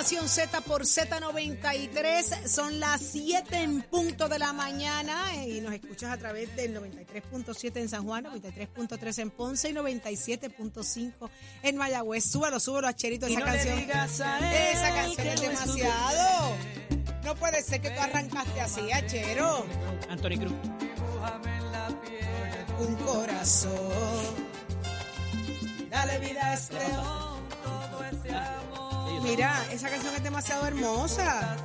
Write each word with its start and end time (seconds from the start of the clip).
Nación 0.00 0.30
Z 0.30 0.62
por 0.62 0.84
Z93. 0.84 2.46
Son 2.46 2.80
las 2.80 3.02
7 3.02 3.54
en 3.54 3.82
punto 3.82 4.30
de 4.30 4.38
la 4.38 4.54
mañana 4.54 5.44
y 5.44 5.60
nos 5.60 5.74
escuchas 5.74 6.10
a 6.10 6.16
través 6.16 6.56
del 6.56 6.74
93.7 6.74 7.76
en 7.76 7.88
San 7.90 8.06
Juan, 8.06 8.24
93.3 8.24 9.18
en 9.18 9.30
Ponce 9.30 9.68
y 9.68 9.74
97.5 9.74 11.12
en 11.62 11.76
Mayagüez. 11.76 12.24
Súbalo, 12.24 12.58
súbalo 12.58 12.88
a 12.88 12.94
Cherito 12.94 13.26
esa 13.26 13.42
canción. 13.42 13.78
esa 13.78 14.94
canción 14.94 15.26
es 15.26 15.40
demasiado. 15.42 16.56
No 17.22 17.34
puede 17.34 17.62
ser 17.62 17.82
que 17.82 17.90
tú 17.90 18.00
arrancaste 18.00 18.58
así, 18.58 18.90
Achero. 18.90 19.66
Anthony 20.08 20.38
Cruz. 20.38 20.52
Un 22.78 22.94
corazón. 23.04 23.70
Dale 25.90 26.18
vida 26.20 26.46
a 26.46 26.54
este 26.54 26.78
Mira, 29.22 29.64
esa 29.70 29.88
canción 29.90 30.14
es 30.14 30.22
demasiado 30.22 30.66
hermosa. 30.66 31.56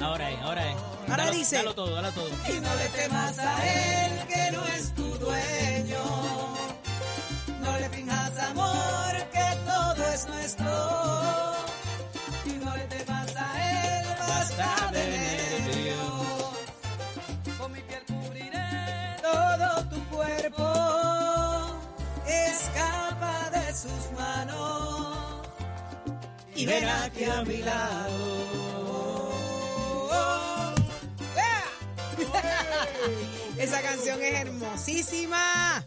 Ahora 0.00 0.30
es, 0.30 0.40
ahora 0.40 0.70
es. 0.70 0.76
Ahora 1.08 1.24
Dalo- 1.26 1.32
dice- 1.32 1.56
Dalo 1.56 1.74
todo, 1.74 1.94
dalo 1.94 2.12
todo. 2.12 2.28
Y 2.48 2.60
no 2.60 2.74
le 2.74 2.88
temas 2.88 3.38
a 3.38 3.66
él 3.66 4.26
que 4.28 4.50
no 4.52 4.64
es 4.66 4.94
tu 4.94 5.02
dueño. 5.18 5.39
Y 26.60 26.66
ven 26.66 26.86
aquí 26.86 27.24
a 27.24 27.42
mi 27.42 27.56
lado. 27.62 29.30
Esa 33.58 33.80
canción 33.80 34.20
es 34.20 34.34
hermosísima. 34.34 35.82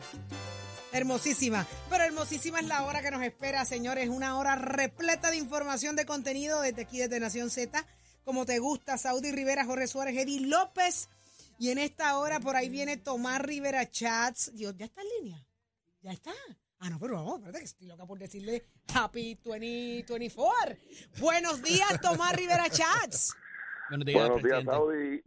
Hermosísima. 0.91 1.67
Pero 1.91 2.05
hermosísima 2.05 2.59
es 2.59 2.65
la 2.65 2.85
hora 2.85 3.03
que 3.03 3.11
nos 3.11 3.21
espera, 3.21 3.65
señores. 3.65 4.09
Una 4.09 4.35
hora 4.39 4.55
repleta 4.55 5.29
de 5.29 5.37
información, 5.37 5.95
de 5.95 6.07
contenido 6.07 6.61
desde 6.61 6.81
aquí, 6.81 6.97
desde 6.97 7.19
Nación 7.19 7.51
Z. 7.51 7.85
Como 8.25 8.47
te 8.47 8.57
gusta, 8.57 8.97
Saudi 8.97 9.31
Rivera, 9.31 9.65
Jorge 9.65 9.85
Suárez, 9.85 10.17
Eddie 10.17 10.39
López. 10.39 11.07
Y 11.59 11.69
en 11.69 11.77
esta 11.77 12.17
hora 12.17 12.39
por 12.39 12.55
ahí 12.55 12.69
viene 12.69 12.97
Tomás 12.97 13.39
Rivera 13.41 13.91
Chats. 13.91 14.49
Dios, 14.55 14.73
¿ya 14.75 14.85
está 14.85 15.03
en 15.03 15.07
línea? 15.19 15.47
¿Ya 16.01 16.13
está? 16.13 16.33
Ah, 16.85 16.89
no, 16.89 16.99
pero 16.99 17.15
vamos, 17.15 17.35
espérate 17.37 17.59
que 17.59 17.65
estoy 17.65 17.87
loca 17.87 18.05
por 18.05 18.19
decirle 18.19 18.65
Happy 18.93 19.35
2024. 19.35 20.75
Buenos 21.17 21.61
días, 21.63 22.01
Tomás 22.01 22.35
Rivera 22.35 22.69
Chats. 22.69 23.33
Buenos 23.89 24.05
días, 24.05 24.19
Buenos 24.29 24.43
días. 24.43 24.63
Saudi. 24.65 25.23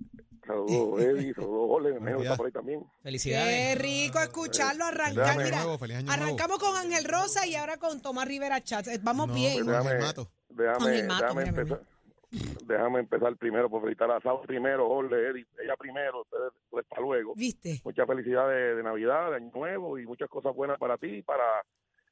Saludos, 0.46 1.00
Eddie. 1.00 1.34
Saludos, 1.34 1.68
Jorge. 1.68 1.88
Me 1.94 1.98
Buenos 1.98 2.10
está 2.20 2.22
días. 2.22 2.36
por 2.36 2.46
ahí 2.46 2.52
también. 2.52 2.80
Qué 2.80 2.88
Felicidades. 3.04 3.78
rico 3.78 4.20
escucharlo 4.20 4.84
arrancar. 4.84 5.14
Déjame- 5.38 5.44
Mira, 5.44 5.56
nuevo, 5.62 5.78
feliz 5.78 5.96
año 5.96 6.06
nuevo. 6.06 6.22
arrancamos 6.24 6.58
con 6.58 6.76
Ángel 6.76 7.04
Rosa 7.04 7.46
y 7.46 7.54
ahora 7.54 7.78
con 7.78 8.00
Tomás 8.02 8.28
Rivera 8.28 8.62
Chats. 8.62 9.02
Vamos 9.02 9.28
No, 9.28 9.34
bien. 9.34 9.64
pues, 9.64 9.66
Déjame, 9.66 9.98
Mato. 9.98 10.30
déjame, 10.50 10.86
Ángel 10.90 11.06
Mato, 11.06 11.22
déjame 11.24 11.40
mira, 11.46 11.48
empezar. 11.62 11.82
Déjame 12.30 13.00
empezar 13.00 13.36
primero 13.36 13.70
por 13.70 13.82
felicitar 13.82 14.10
a 14.10 14.20
Saudi 14.20 14.46
primero, 14.46 14.88
Jorge, 14.88 15.28
Eddie, 15.28 15.46
ella 15.62 15.76
primero, 15.76 16.22
ustedes 16.22 16.52
pues, 16.68 16.84
para 16.86 17.02
luego. 17.02 17.34
¿Viste? 17.36 17.80
Muchas 17.84 18.06
felicidades 18.06 18.76
de 18.76 18.82
Navidad, 18.82 19.30
de 19.30 19.36
Año 19.36 19.50
Nuevo 19.54 19.98
y 19.98 20.06
muchas 20.06 20.28
cosas 20.28 20.54
buenas 20.54 20.78
para 20.78 20.98
ti 20.98 21.06
y 21.06 21.22
para 21.22 21.44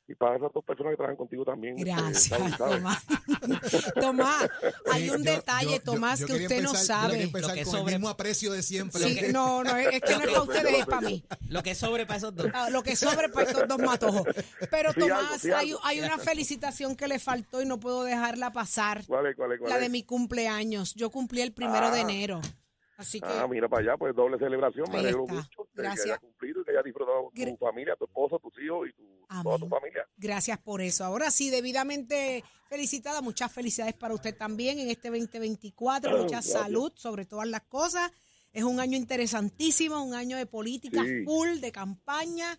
y 0.06 0.14
para 0.14 0.36
esas 0.36 0.52
dos 0.52 0.62
personas 0.64 0.92
que 0.92 0.96
trabajan 0.96 1.16
contigo 1.16 1.44
también. 1.44 1.78
este, 1.78 1.90
Gracias. 1.90 2.58
Tomás. 2.58 3.02
Tomás, 4.00 4.48
hay 4.92 5.08
un 5.10 5.24
yo- 5.24 5.32
detalle, 5.32 5.70
yo- 5.76 5.80
Tomás, 5.82 6.20
yo 6.20 6.26
que 6.26 6.32
usted 6.34 6.62
no 6.62 6.70
empezar- 6.70 6.86
sabe. 6.86 7.26
Lo 7.32 7.48
que 7.48 7.64
con 7.64 7.72
sobre- 7.72 7.92
el 7.94 7.98
mismo 8.00 8.08
aprecio 8.10 8.52
de 8.52 8.62
siempre. 8.62 9.02
Sí, 9.02 9.20
no, 9.32 9.64
no, 9.64 9.76
es 9.76 10.00
que 10.00 10.12
no 10.16 10.22
es 10.22 10.28
para 10.28 10.42
ustedes, 10.42 10.74
es 10.80 10.86
para 10.86 11.00
mí. 11.00 11.24
Lo 11.48 11.62
que 11.62 11.74
sobre 11.74 12.06
para 12.06 12.18
esos 12.18 12.34
dos. 12.34 12.46
Ah, 12.52 12.68
Lo 12.70 12.82
que 12.82 12.96
sobre 12.96 13.28
para 13.28 13.46
estos 13.50 13.66
dos 13.68 13.78
matojos. 13.78 14.22
Pero 14.70 14.92
Sí, 14.92 15.00
Tomás, 15.00 15.18
algo, 15.24 15.38
sí, 15.38 15.50
hay, 15.52 15.70
algo. 15.70 15.80
hay 15.84 16.00
una 16.00 16.18
felicitación 16.18 16.96
que 16.96 17.08
le 17.08 17.18
faltó 17.18 17.62
y 17.62 17.66
no 17.66 17.80
puedo 17.80 18.04
dejarla 18.04 18.52
pasar. 18.52 19.04
¿Cuál 19.06 19.26
es, 19.28 19.36
cuál 19.36 19.52
es, 19.52 19.58
cuál 19.58 19.70
La 19.70 19.78
de 19.78 19.88
mi 19.88 20.02
cumpleaños. 20.02 20.94
Yo 20.94 21.10
cumplí 21.10 21.40
el 21.40 21.52
primero 21.52 21.90
de 21.90 21.98
Ah. 22.00 22.02
enero. 22.02 22.40
Así 22.96 23.20
que 23.20 23.26
Ah, 23.28 23.46
mira 23.48 23.68
para 23.68 23.82
allá, 23.82 23.96
pues 23.96 24.14
doble 24.14 24.38
celebración. 24.38 24.86
Me 24.90 24.98
alegro 24.98 25.22
está. 25.24 25.34
mucho 25.34 25.68
Gracias. 25.74 26.04
que 26.04 26.10
haya 26.12 26.18
cumplido 26.20 26.60
y 26.60 26.64
que 26.64 26.70
haya 26.70 26.82
disfrutado 26.82 27.24
con 27.24 27.32
Gra- 27.34 27.50
tu 27.58 27.64
familia, 27.64 27.96
tu 27.96 28.04
esposo, 28.04 28.38
tus 28.38 28.52
hijos 28.62 28.88
y 28.88 28.92
tu, 28.92 29.42
toda 29.42 29.58
tu 29.58 29.68
familia. 29.68 30.06
Gracias 30.16 30.58
por 30.58 30.80
eso. 30.80 31.04
Ahora 31.04 31.30
sí, 31.30 31.50
debidamente 31.50 32.44
felicitada. 32.68 33.20
Muchas 33.20 33.50
felicidades 33.52 33.94
para 33.94 34.14
usted 34.14 34.36
también 34.36 34.78
en 34.78 34.88
este 34.90 35.08
2024. 35.10 36.10
Mucha 36.18 36.28
Gracias. 36.36 36.52
salud 36.62 36.92
sobre 36.94 37.24
todas 37.26 37.48
las 37.48 37.62
cosas. 37.62 38.10
Es 38.52 38.62
un 38.62 38.78
año 38.78 38.96
interesantísimo, 38.96 40.02
un 40.04 40.14
año 40.14 40.36
de 40.36 40.46
política 40.46 41.02
Sí. 41.04 41.24
full, 41.24 41.58
de 41.58 41.72
campaña, 41.72 42.56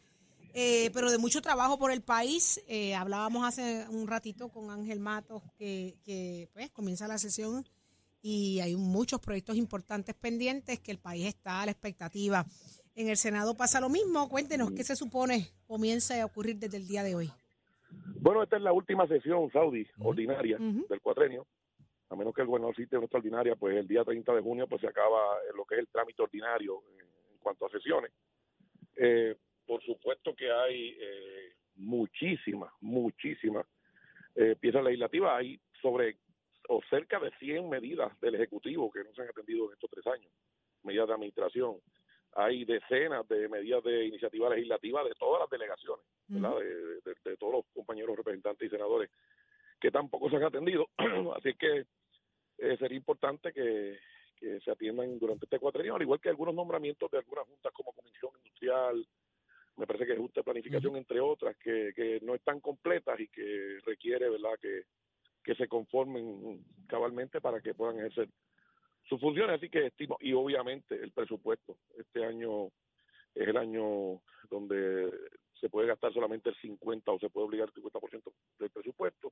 eh, 0.54 0.90
pero 0.94 1.10
de 1.10 1.18
mucho 1.18 1.42
trabajo 1.42 1.78
por 1.80 1.92
el 1.92 2.02
país. 2.02 2.62
Eh, 2.68 2.94
hablábamos 2.96 3.46
hace 3.48 3.86
un 3.90 4.06
ratito 4.08 4.50
con 4.50 4.70
Ángel 4.72 5.00
Matos 5.00 5.42
que, 5.58 5.98
que, 6.04 6.50
pues, 6.54 6.70
comienza 6.72 7.08
la 7.08 7.18
sesión 7.18 7.66
y 8.28 8.60
hay 8.60 8.76
muchos 8.76 9.22
proyectos 9.22 9.56
importantes 9.56 10.16
pendientes 10.16 10.80
que 10.80 10.90
el 10.90 10.98
país 10.98 11.28
está 11.28 11.62
a 11.62 11.66
la 11.68 11.72
expectativa. 11.72 12.44
En 12.96 13.08
el 13.08 13.18
Senado 13.18 13.56
pasa 13.56 13.80
lo 13.80 13.88
mismo. 13.88 14.28
Cuéntenos 14.30 14.72
qué 14.72 14.84
se 14.84 14.96
supone 14.96 15.52
comienza 15.68 16.20
a 16.20 16.26
ocurrir 16.26 16.56
desde 16.56 16.78
el 16.78 16.88
día 16.88 17.04
de 17.04 17.14
hoy. 17.14 17.30
Bueno, 18.20 18.42
esta 18.42 18.58
es 18.58 18.64
la 18.64 18.74
última 18.74 19.08
sesión, 19.08 19.52
Saudi, 19.52 19.86
ordinaria 20.00 20.58
del 20.58 21.02
cuatrenio. 21.02 21.46
A 22.10 22.16
menos 22.16 22.34
que 22.34 22.42
el 22.42 22.48
gobernador 22.48 22.76
cite 22.76 22.98
una 22.98 23.06
extraordinaria, 23.06 23.56
pues 23.56 23.78
el 23.78 23.88
día 23.88 24.04
30 24.04 24.34
de 24.34 24.42
junio 24.42 24.68
pues 24.68 24.82
se 24.82 24.88
acaba 24.88 25.20
eh, 25.48 25.54
lo 25.56 25.64
que 25.64 25.76
es 25.76 25.82
el 25.82 25.88
trámite 25.90 26.24
ordinario 26.24 26.82
en, 26.94 27.02
en 27.02 27.38
cuanto 27.38 27.68
a 27.68 27.70
sesiones. 27.70 28.12
Eh, 28.96 29.36
por 29.68 29.84
supuesto 29.84 30.34
que 30.36 30.52
hay 30.52 30.98
eh, 31.00 31.54
muchísimas, 31.76 32.72
muchísimas 32.82 33.68
eh, 34.34 34.56
piezas 34.60 34.84
legislativas. 34.84 35.38
Hay 35.38 35.60
sobre 35.80 36.18
o 36.70 36.82
cerca 36.90 37.20
de 37.20 37.32
100 37.40 37.70
medidas 37.70 38.20
del 38.22 38.36
Ejecutivo 38.36 38.92
que 38.92 39.04
no 39.04 39.14
se 39.14 39.22
han 39.22 39.30
atendido 39.30 39.68
en 39.68 39.74
estos 39.74 39.90
tres 39.90 40.06
años, 40.08 40.32
medidas 40.84 41.08
de 41.08 41.14
administración. 41.14 41.78
Hay 42.34 42.66
decenas 42.66 43.28
de 43.30 43.48
medidas 43.48 43.84
de 43.84 44.06
iniciativa 44.06 44.50
legislativa 44.50 45.04
de 45.04 45.14
todas 45.18 45.42
las 45.42 45.50
delegaciones. 45.50 46.06
¿verdad? 46.28 46.58
De, 46.60 46.66
de- 47.12 47.16
de 47.32 47.38
todos 47.38 47.54
los 47.54 47.66
compañeros 47.74 48.16
representantes 48.18 48.68
y 48.68 48.70
senadores 48.70 49.10
que 49.80 49.92
tampoco 49.92 50.30
se 50.30 50.36
han 50.38 50.44
atendido. 50.44 50.88
Así 51.38 51.54
que 51.56 51.86
eh, 52.58 52.78
sería 52.78 52.98
importante 52.98 53.54
que, 53.54 54.00
que 54.38 54.60
se 54.62 54.72
atiendan 54.72 55.18
durante 55.20 55.46
este 55.46 55.60
cuatrenio, 55.60 55.96
al 55.96 56.02
igual 56.02 56.20
que 56.20 56.30
algunos 56.30 56.56
nombramientos 56.56 57.10
de 57.12 57.20
algunas 57.20 57.46
juntas 57.46 57.72
como 57.74 57.94
Comisión 57.94 58.32
Industrial, 58.38 59.06
me 59.78 59.86
parece 59.86 60.06
que 60.06 60.16
Junta 60.18 60.40
de 60.40 60.44
Planificación, 60.46 60.96
entre 60.96 61.20
otras, 61.20 61.56
que, 61.58 61.92
que 61.96 62.20
no 62.22 62.34
están 62.36 62.60
completas 62.62 63.20
y 63.20 63.28
que 63.28 63.78
requiere 63.86 64.30
verdad 64.30 64.58
que, 64.62 64.84
que 65.46 65.54
se 65.56 65.68
conformen 65.68 66.66
cabalmente 66.88 67.40
para 67.40 67.62
que 67.62 67.76
puedan 67.76 67.98
ejercer 68.00 68.28
sus 69.08 69.22
funciones. 69.22 69.58
Así 69.58 69.70
que 69.70 69.86
estimo, 69.86 70.18
y 70.20 70.34
obviamente 70.34 70.96
el 70.96 71.12
presupuesto. 71.12 71.78
Este 71.98 72.26
año 72.26 72.66
es 73.36 73.48
el 73.48 73.56
año 73.56 74.22
donde 74.50 75.12
se 75.62 75.70
puede 75.70 75.88
gastar 75.88 76.12
solamente 76.14 76.50
el 76.50 76.56
50 76.58 77.12
o 77.12 77.20
se 77.20 77.30
puede 77.30 77.46
obligar 77.46 77.70
el 77.70 77.84
50% 77.84 78.34
del 78.60 78.70
presupuesto. 78.72 79.32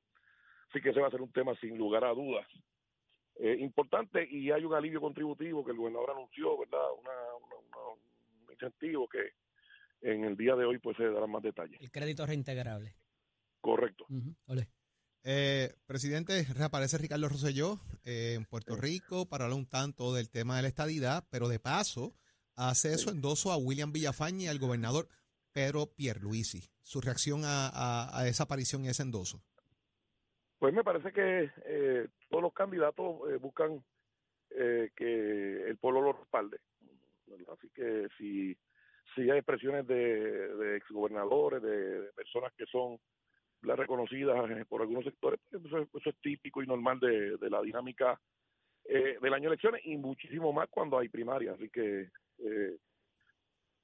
Así 0.70 0.80
que 0.80 0.90
ese 0.90 1.00
va 1.00 1.08
a 1.08 1.10
ser 1.10 1.20
un 1.20 1.32
tema 1.32 1.54
sin 1.60 1.76
lugar 1.76 2.04
a 2.04 2.14
dudas 2.14 2.46
eh, 3.36 3.56
importante 3.58 4.24
y 4.30 4.52
hay 4.52 4.64
un 4.64 4.74
alivio 4.74 5.00
contributivo 5.00 5.64
que 5.64 5.72
el 5.72 5.76
gobernador 5.76 6.12
anunció, 6.12 6.56
¿verdad? 6.56 6.92
Una, 7.00 7.10
una- 7.10 7.68
una- 7.68 7.88
un 8.46 8.52
incentivo 8.52 9.08
que 9.08 9.32
en 10.02 10.22
el 10.24 10.36
día 10.36 10.54
de 10.54 10.64
hoy 10.64 10.78
pues 10.78 10.96
se 10.96 11.02
darán 11.10 11.30
más 11.32 11.42
detalles. 11.42 11.80
El 11.80 11.90
crédito 11.90 12.24
reintegrable. 12.24 12.94
Correcto. 13.60 14.06
Ole. 14.46 14.68
Eh, 15.26 15.72
presidente, 15.86 16.44
reaparece 16.54 16.98
Ricardo 16.98 17.28
Rosselló 17.28 17.80
eh, 18.04 18.34
en 18.36 18.44
Puerto 18.44 18.76
Rico 18.76 19.26
para 19.26 19.44
hablar 19.44 19.58
un 19.58 19.66
tanto 19.66 20.12
del 20.12 20.30
tema 20.30 20.56
de 20.56 20.62
la 20.62 20.68
estadidad, 20.68 21.24
pero 21.30 21.48
de 21.48 21.58
paso 21.58 22.12
hace 22.56 22.92
eso 22.92 23.10
endoso 23.10 23.50
a 23.50 23.56
William 23.56 23.90
Villafañe 23.92 24.44
y 24.44 24.48
al 24.48 24.58
gobernador 24.58 25.08
Pedro 25.52 25.86
Pierluisi. 25.96 26.68
Su 26.82 27.00
reacción 27.00 27.42
a, 27.44 27.68
a- 27.68 28.20
a 28.20 28.28
esa 28.28 28.44
aparición 28.44 28.84
y 28.84 28.88
ese 28.88 29.02
endoso. 29.02 29.40
Pues 30.58 30.74
me 30.74 30.84
parece 30.84 31.10
que 31.12 31.50
eh, 31.64 32.08
todos 32.28 32.42
los 32.42 32.52
candidatos 32.52 33.16
eh, 33.30 33.36
buscan 33.36 33.82
eh, 34.50 34.90
que 34.94 35.62
el 35.68 35.78
pueblo 35.78 36.02
lo 36.02 36.12
respalde. 36.12 36.58
Así 37.50 37.70
que 37.74 38.08
si, 38.18 38.54
si 39.14 39.22
hay 39.30 39.38
expresiones 39.38 39.86
de, 39.86 39.94
de 40.54 40.76
exgobernadores, 40.76 41.62
de, 41.62 42.00
de 42.02 42.12
personas 42.12 42.52
que 42.56 42.66
son 42.66 42.98
las 43.64 43.78
reconocidas 43.78 44.50
eh, 44.50 44.64
por 44.68 44.80
algunos 44.82 45.04
sectores, 45.04 45.40
pues 45.50 45.64
eso, 45.64 45.78
es- 45.78 45.88
eso 45.94 46.10
es 46.10 46.16
típico 46.20 46.62
y 46.62 46.66
normal 46.66 46.98
de, 47.00 47.36
la 47.50 47.60
dinámica 47.62 48.20
eh, 48.86 49.18
del 49.20 49.32
año 49.34 49.44
de 49.44 49.54
elecciones 49.54 49.80
y 49.84 49.96
muchísimo 49.96 50.52
más 50.52 50.68
cuando 50.70 50.98
hay 50.98 51.08
primarias. 51.08 51.54
Así 51.56 51.70
que 51.70 52.10
eh, 52.38 52.76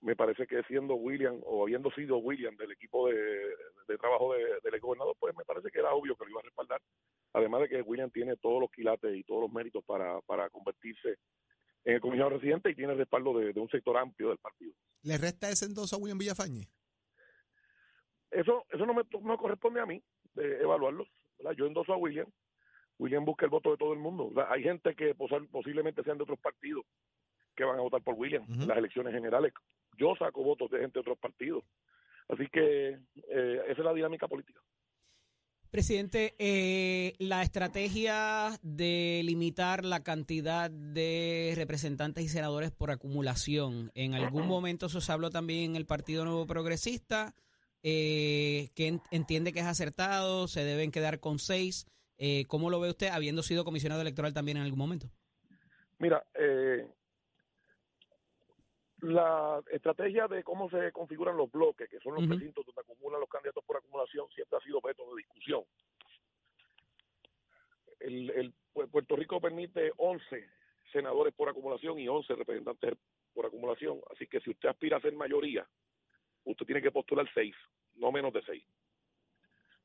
me 0.02 0.16
parece 0.16 0.46
que 0.46 0.62
siendo 0.64 0.94
William 0.94 1.40
o 1.44 1.62
habiendo 1.64 1.90
sido 1.90 2.18
William 2.18 2.56
del 2.56 2.72
equipo 2.72 3.08
de, 3.08 3.40
trabajo 3.98 4.32
de- 4.34 4.58
del 4.70 4.80
gobernador, 4.80 5.14
pues 5.18 5.34
me 5.36 5.44
parece 5.44 5.70
que 5.70 5.78
era 5.78 5.92
obvio 5.92 6.16
que 6.16 6.24
lo 6.24 6.30
iba 6.30 6.40
a 6.40 6.44
respaldar 6.44 6.80
Además 7.32 7.60
de 7.62 7.68
que 7.68 7.82
William 7.82 8.10
tiene 8.10 8.36
todos 8.38 8.60
los 8.60 8.70
quilates 8.72 9.14
y 9.16 9.22
todos 9.22 9.42
los 9.42 9.52
méritos 9.52 9.84
para, 9.84 10.20
para 10.22 10.50
convertirse 10.50 11.16
en 11.84 11.94
el 11.94 12.00
comisionado 12.00 12.36
residente 12.36 12.70
y 12.70 12.74
tiene 12.74 12.92
el 12.92 12.98
respaldo 12.98 13.38
de, 13.38 13.52
de 13.52 13.60
un 13.60 13.68
sector 13.68 13.96
amplio 13.96 14.30
del 14.30 14.38
partido. 14.38 14.72
¿Le 15.02 15.16
resta 15.16 15.48
ese 15.48 15.66
endoso 15.66 15.94
a 15.94 15.98
William 16.00 16.18
Villafañe? 16.18 16.66
Eso 18.40 18.64
eso 18.70 18.87
no 18.87 18.94
me, 18.94 19.02
no 19.10 19.20
me 19.20 19.37
corresponde 19.37 19.81
a 19.81 19.87
mí 19.87 20.02
de 20.34 20.62
evaluarlo. 20.62 21.06
¿verdad? 21.38 21.52
Yo 21.56 21.66
endoso 21.66 21.92
a 21.92 21.96
William. 21.96 22.26
William 22.98 23.25
busca 23.25 23.46
el 23.46 23.50
voto 23.50 23.70
de 23.70 23.76
todo 23.76 23.92
el 23.92 23.98
mundo. 23.98 24.26
O 24.26 24.34
sea, 24.34 24.50
hay 24.50 24.62
gente 24.62 24.94
que 24.94 25.14
posiblemente 25.14 26.02
sean 26.02 26.19
de 26.19 26.25
otros 26.25 26.38
partidos 26.38 26.84
que 27.56 27.64
van 27.64 27.78
a 27.78 27.82
votar 27.82 28.02
por 28.02 28.14
William 28.14 28.44
en 28.48 28.69
las 28.69 28.78
elecciones 28.78 29.12
generales. 29.12 29.52
Yo 29.98 30.14
saco 30.19 30.42
votos 30.42 30.70
de 30.70 30.81
gente 30.81 30.94
de 30.94 31.00
otros 31.00 31.19
partidos. 31.19 31.64
Así 32.28 32.46
que 32.48 32.90
eh, 32.90 33.62
esa 33.69 33.72
es 33.72 33.84
la 33.84 33.94
dinámica 33.94 34.28
política. 34.28 34.60
Presidente, 35.70 36.34
eh, 36.38 37.14
la 37.19 37.42
estrategia 37.42 38.58
de 38.60 39.22
limitar 39.25 39.84
la 39.84 40.02
cantidad 40.02 40.69
de 40.69 41.52
representantes 41.56 42.25
y 42.25 42.28
senadores 42.28 42.72
por 42.72 42.90
acumulación, 42.90 43.92
en 43.94 44.14
algún 44.14 44.48
momento 44.48 44.87
eso 44.87 45.00
se 45.00 45.12
habló 45.12 45.31
también 45.31 45.70
en 45.70 45.76
el 45.76 45.87
Partido 45.87 46.25
Nuevo 46.25 46.44
Progresista, 46.44 47.37
eh, 47.82 48.68
que 48.74 48.88
en- 48.88 49.02
entiende 49.10 49.52
que 49.52 49.60
es 49.60 49.66
acertado, 49.66 50.48
se 50.48 50.64
deben 50.64 50.90
quedar 50.90 51.20
con 51.20 51.38
seis. 51.38 51.86
Eh, 52.18 52.44
¿Cómo 52.48 52.68
lo 52.70 52.80
ve 52.80 52.90
usted, 52.90 53.08
habiendo 53.08 53.42
sido 53.42 53.64
comisionado 53.64 54.02
electoral 54.02 54.34
también 54.34 54.58
en 54.58 54.64
algún 54.64 54.78
momento? 54.78 55.06
Mira, 55.98 56.22
eh, 56.34 56.86
la 59.02 59.62
estrategia 59.70 60.28
de 60.28 60.42
cómo 60.44 60.68
se 60.68 60.92
configuran 60.92 61.36
los 61.36 61.50
bloques, 61.50 61.88
que 61.88 62.00
son 62.00 62.14
los 62.14 62.24
Ujú. 62.24 62.34
recintos 62.34 62.66
donde 62.66 62.80
acumulan 62.82 63.20
los 63.20 63.28
candidatos 63.30 63.64
por 63.64 63.78
acumulación, 63.78 64.26
siempre 64.34 64.58
ha 64.58 64.62
sido 64.62 64.78
objeto 64.78 65.04
de 65.14 65.16
discusión. 65.22 65.62
El, 68.00 68.30
el- 68.30 68.54
Pu- 68.74 68.88
Puerto 68.90 69.16
Rico 69.16 69.40
permite 69.40 69.90
11 69.96 70.48
senadores 70.92 71.34
por 71.34 71.48
acumulación 71.48 71.98
y 71.98 72.08
11 72.08 72.34
representantes 72.34 72.94
por 73.34 73.46
acumulación, 73.46 74.00
así 74.14 74.26
que 74.26 74.40
si 74.40 74.50
usted 74.50 74.68
aspira 74.68 74.96
a 74.98 75.00
ser 75.00 75.12
mayoría, 75.14 75.66
usted 76.44 76.66
tiene 76.66 76.82
que 76.82 76.90
postular 76.90 77.28
6, 77.34 77.54
no 77.96 78.10
menos 78.12 78.32
de 78.32 78.42
6. 78.42 78.64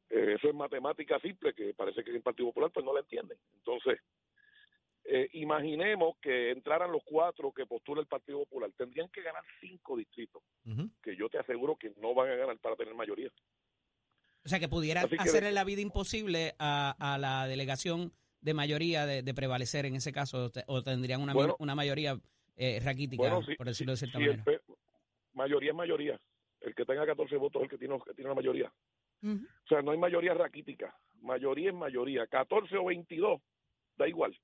eso 0.10 0.48
es 0.50 0.54
matemática 0.56 1.19
simple, 1.19 1.54
que 1.54 1.74
parece 1.74 2.04
que 2.04 2.12
el 2.12 2.22
Partido 2.22 2.50
Popular 2.50 2.72
pues 2.72 2.86
no 2.86 2.94
la 2.94 3.00
entiende. 3.02 3.38
Entonces, 3.57 4.00
eh, 5.04 5.30
imaginemos 5.34 6.18
que 6.22 6.52
entraran 6.52 6.92
los 6.92 7.04
cuatro 7.04 7.52
que 7.52 7.66
postula 7.66 8.02
el 8.02 8.07
Partido 8.07 8.40
Popular. 8.40 8.72
Tendrían 8.78 9.10
que 9.10 9.22
ganar 9.22 9.44
cinco 9.60 9.98
distritos, 9.98 10.42
que 11.04 11.16
yo 11.16 11.30
te 11.30 11.38
aseguro 11.40 11.75
que 11.75 11.92
no 11.98 12.13
van 12.13 12.30
a 12.30 12.36
ganar 12.36 12.57
para 12.60 12.75
tener 12.75 12.94
mayoría. 12.96 13.30
O 14.46 14.48
sea, 14.50 14.60
que 14.60 14.68
pudiera 14.69 15.02
Así 15.02 15.16
hacerle 15.18 15.50
de- 15.50 15.56
la 15.56 15.63
vida 15.63 15.81
imposible 15.81 16.54
a, 16.60 16.96
a 17.00 17.18
la 17.18 17.48
delegación 17.48 18.13
de 18.42 18.54
mayoría 18.54 19.06
de, 19.07 19.24
de 19.24 19.34
prevalecer 19.34 19.86
en 19.88 19.96
ese 19.96 20.12
caso, 20.12 20.46
o 20.46 20.50
te- 20.52 20.63
o 20.68 20.84
tendrían 20.84 21.22
una, 21.22 21.34
Bueno. 21.34 21.56
una 21.60 21.74
mayoría 21.75 22.16
eh, 22.57 22.80
raquítica, 22.84 23.22
Bueno, 23.24 23.44
sí, 23.44 23.56
por 23.56 23.66
decirlo 23.68 23.94
de 23.94 23.98
cierta 23.98 24.18
Si 24.19 24.24
manera. 24.25 24.44
pe- 24.44 24.62
mayoría 25.34 25.72
es 25.72 25.75
mayoría. 25.75 26.19
El 26.66 26.74
que 26.76 26.84
tenga 26.86 27.06
14 27.06 27.38
votos 27.38 27.62
es 27.62 27.66
el 27.66 27.70
que 27.70 27.78
tiene, 27.78 28.00
que 28.04 28.14
tiene 28.14 28.30
una 28.32 28.36
mayoría. 28.36 28.72
O 29.24 29.68
sea, 29.68 29.82
no 29.82 29.92
hay 29.92 29.98
mayoría 29.98 30.34
raquítica. 30.34 30.96
Mayoría 31.22 31.70
es 31.70 31.76
mayoría. 31.76 32.28
14 32.28 32.76
o 32.78 32.86
22, 32.86 33.42
da 33.98 34.08
igual. 34.08 34.38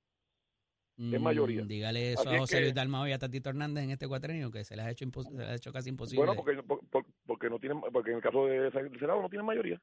es 0.98 1.20
mayoría. 1.20 1.64
Mm, 1.64 1.68
dígale 1.68 2.12
eso 2.12 2.20
Así 2.22 2.28
a 2.30 2.34
es 2.34 2.40
José 2.40 2.56
que- 2.56 2.62
Luis 2.62 2.74
Dalmao 2.74 3.06
y 3.08 3.12
a 3.12 3.18
Tatito 3.18 3.48
Hernández 3.50 3.84
en 3.84 3.90
este 3.90 4.06
cuatrenio, 4.08 4.50
que 4.50 4.62
se 4.64 4.76
les 4.76 4.84
ha 4.84 4.90
hecho, 4.90 5.04
impos- 5.04 5.24
se 5.28 5.36
les 5.36 5.48
ha 5.48 5.54
hecho 5.54 5.72
casi 5.72 5.88
imposible. 5.90 6.24
Bueno, 6.24 6.34
porque, 6.40 6.62
por- 6.62 6.84
por- 6.88 7.06
porque 7.26 7.50
no 7.50 7.58
tienen, 7.58 7.80
porque 7.92 8.10
en 8.10 8.16
el 8.16 8.22
caso 8.22 8.46
de 8.46 8.70
del 8.70 8.98
Senado 8.98 9.20
no 9.22 9.28
tienen 9.28 9.46
mayoría. 9.46 9.80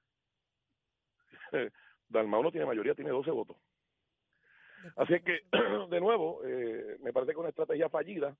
Dalmau 2.10 2.44
no 2.44 2.52
tiene 2.52 2.66
mayoría, 2.66 2.96
tiene 2.96 3.12
12 3.12 3.32
votos. 3.32 3.58
Así 4.96 5.14
es 5.14 5.24
que, 5.24 5.40
de 5.90 6.00
nuevo, 6.00 6.42
eh, 6.46 6.98
me 7.02 7.12
parece 7.12 7.32
que 7.32 7.34
es 7.34 7.40
una 7.40 7.50
estrategia 7.50 7.90
fallida. 7.90 8.36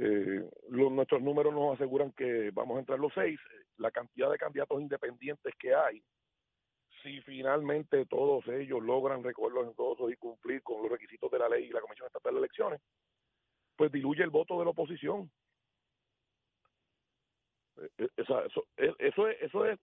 Eh, 0.00 0.48
nuestros 0.68 1.20
números 1.20 1.52
nos 1.52 1.74
aseguran 1.74 2.12
que 2.12 2.52
vamos 2.52 2.76
a 2.76 2.80
entrar 2.80 3.00
los 3.00 3.12
seis. 3.12 3.38
La 3.78 3.90
cantidad 3.90 4.30
de 4.30 4.38
candidatos 4.38 4.80
independientes 4.80 5.52
que 5.58 5.74
hay, 5.74 6.02
si 7.02 7.20
finalmente 7.22 8.06
todos 8.06 8.46
ellos 8.46 8.80
logran 8.80 9.24
recoger 9.24 9.52
los 9.52 9.66
endosos 9.66 10.12
y 10.12 10.16
cumplir 10.16 10.62
con 10.62 10.82
los 10.82 10.92
requisitos 10.92 11.30
de 11.30 11.38
la 11.40 11.48
ley 11.48 11.64
y 11.64 11.70
la 11.70 11.80
Comisión 11.80 12.06
Estatal 12.06 12.32
de 12.32 12.38
Elecciones, 12.38 12.80
pues 13.76 13.90
diluye 13.90 14.22
el 14.22 14.30
voto 14.30 14.56
de 14.58 14.64
la 14.64 14.70
oposición. 14.70 15.30
Eh, 17.78 17.88
eh, 17.98 18.08
eh, 18.76 18.94
eso, 18.98 19.28
es, 19.28 19.42
eso 19.42 19.66
es 19.66 19.78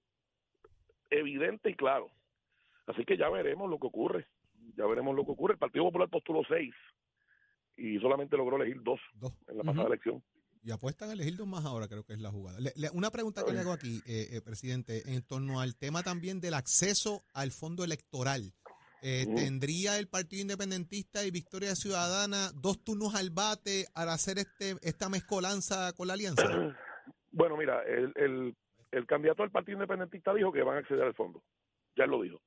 evidente 1.09 1.69
y 1.71 1.75
claro. 1.75 2.09
Así 2.87 3.03
que 3.03 3.17
ya 3.17 3.29
veremos 3.29 3.69
lo 3.69 3.79
que 3.79 3.87
ocurre. 3.87 4.27
Ya 4.77 4.85
veremos 4.85 5.13
lo 5.13 5.25
que 5.25 5.31
ocurre. 5.31 5.53
El 5.53 5.59
Partido 5.59 5.85
Popular 5.85 6.09
postuló 6.09 6.41
seis 6.47 6.73
y 7.77 7.99
solamente 7.99 8.37
logró 8.37 8.57
elegir 8.57 8.81
dos 8.83 8.99
Dos. 9.15 9.33
en 9.47 9.57
la 9.57 9.63
pasada 9.63 9.87
elección. 9.87 10.23
Y 10.63 10.71
apuestan 10.71 11.09
a 11.09 11.13
elegir 11.13 11.35
dos 11.37 11.47
más 11.47 11.63
ahora, 11.65 11.87
creo 11.87 12.03
que 12.03 12.13
es 12.13 12.19
la 12.19 12.31
jugada. 12.31 12.59
Le- 12.59 12.73
le- 12.75 12.89
una 12.91 13.11
pregunta 13.11 13.43
que 13.45 13.53
le 13.53 13.59
hago 13.59 13.71
aquí, 13.71 14.01
eh, 14.07 14.29
eh, 14.31 14.41
presidente, 14.41 15.03
en 15.13 15.21
torno 15.21 15.59
al 15.61 15.75
tema 15.75 16.01
también 16.01 16.39
del 16.41 16.55
acceso 16.55 17.23
al 17.33 17.51
fondo 17.51 17.83
electoral. 17.83 18.51
Eh. 19.03 19.27
¿Tendría 19.35 19.99
el 19.99 20.07
Partido 20.07 20.41
Independentista 20.41 21.23
y 21.23 21.29
Victoria 21.29 21.75
Ciudadana 21.75 22.49
dos 22.55 22.83
turnos 22.83 23.13
al 23.13 23.29
bate 23.29 23.85
al 23.93 24.09
hacer 24.09 24.39
este 24.39 24.75
esta 24.81 25.09
mezcolanza 25.09 25.93
con 25.93 26.07
la 26.07 26.13
alianza? 26.13 26.41
Bueno, 27.37 27.57
mira, 27.57 27.83
el, 27.83 28.13
el, 28.15 28.55
el 28.91 29.05
candidato 29.05 29.43
del 29.43 29.51
Partido 29.51 29.75
Independentista 29.75 30.33
dijo 30.33 30.53
que 30.53 30.63
van 30.63 30.77
a 30.77 30.79
acceder 30.79 31.03
al 31.03 31.13
fondo. 31.15 31.43
Ya 31.97 32.05
lo 32.05 32.21
dijo. 32.21 32.41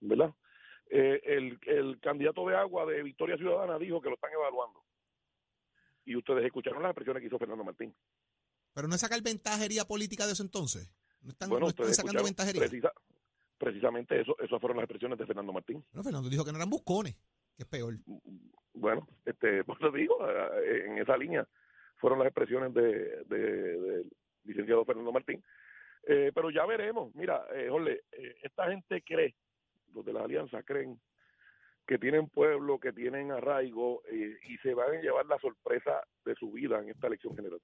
¿verdad? 0.00 0.34
Eh, 0.92 1.20
el, 1.24 1.58
el 1.66 2.00
candidato 2.00 2.46
de 2.48 2.56
agua 2.56 2.84
de 2.86 3.02
Victoria 3.02 3.36
Ciudadana 3.36 3.78
dijo 3.78 4.00
que 4.00 4.08
lo 4.08 4.16
están 4.16 4.32
evaluando. 4.32 4.82
Y 6.04 6.16
ustedes 6.16 6.44
escucharon 6.44 6.82
las 6.82 6.90
expresiones 6.90 7.20
que 7.20 7.28
hizo 7.28 7.38
Fernando 7.38 7.62
Martín. 7.64 7.94
Pero 8.74 8.88
no 8.88 8.94
es 8.94 9.00
sacar 9.00 9.22
ventajería 9.22 9.84
política 9.84 10.26
de 10.26 10.32
eso 10.32 10.42
entonces. 10.42 10.92
No 11.22 11.30
están, 11.30 11.48
bueno, 11.50 11.66
no 11.66 11.70
están 11.70 11.84
ustedes 11.84 11.96
sacando 11.96 12.24
ventajería. 12.24 12.62
precisa- 12.62 12.92
precisamente 13.58 14.20
eso, 14.20 14.36
esas 14.40 14.58
fueron 14.60 14.78
las 14.78 14.84
expresiones 14.84 15.18
de 15.18 15.26
Fernando 15.26 15.52
Martín. 15.52 15.84
Bueno, 15.92 16.02
Fernando 16.04 16.28
dijo 16.30 16.44
que 16.44 16.50
no 16.52 16.56
eran 16.58 16.70
buscones, 16.70 17.14
que 17.56 17.62
es 17.64 17.68
peor. 17.68 17.94
bueno, 18.74 19.06
este, 19.26 19.62
por 19.64 19.76
eso 19.78 19.90
digo, 19.92 20.16
eh, 20.28 20.86
en 20.86 20.98
esa 20.98 21.16
línea 21.16 21.46
fueron 21.98 22.18
las 22.20 22.28
expresiones 22.28 22.72
de, 22.74 23.24
de- 23.26 23.80
del 23.80 24.12
licenciado 24.44 24.84
Fernando 24.84 25.12
Martín. 25.12 25.44
Eh, 26.08 26.32
pero 26.34 26.50
ya 26.50 26.64
veremos. 26.64 27.14
Mira, 27.14 27.44
eh, 27.54 27.68
Jorge, 27.68 28.00
eh, 28.12 28.36
esta 28.42 28.68
gente 28.70 29.02
cree, 29.02 29.34
los 29.94 30.04
de 30.04 30.12
la 30.12 30.24
alianza 30.24 30.62
creen 30.62 31.00
que 31.86 31.98
tienen 31.98 32.28
pueblo, 32.28 32.78
que 32.78 32.92
tienen 32.92 33.32
arraigo 33.32 34.02
eh, 34.10 34.38
y 34.48 34.56
se 34.58 34.74
van 34.74 34.96
a 34.96 35.00
llevar 35.00 35.26
la 35.26 35.38
sorpresa 35.38 36.02
de 36.24 36.34
su 36.36 36.52
vida 36.52 36.78
en 36.80 36.90
esta 36.90 37.08
elección 37.08 37.34
general. 37.34 37.60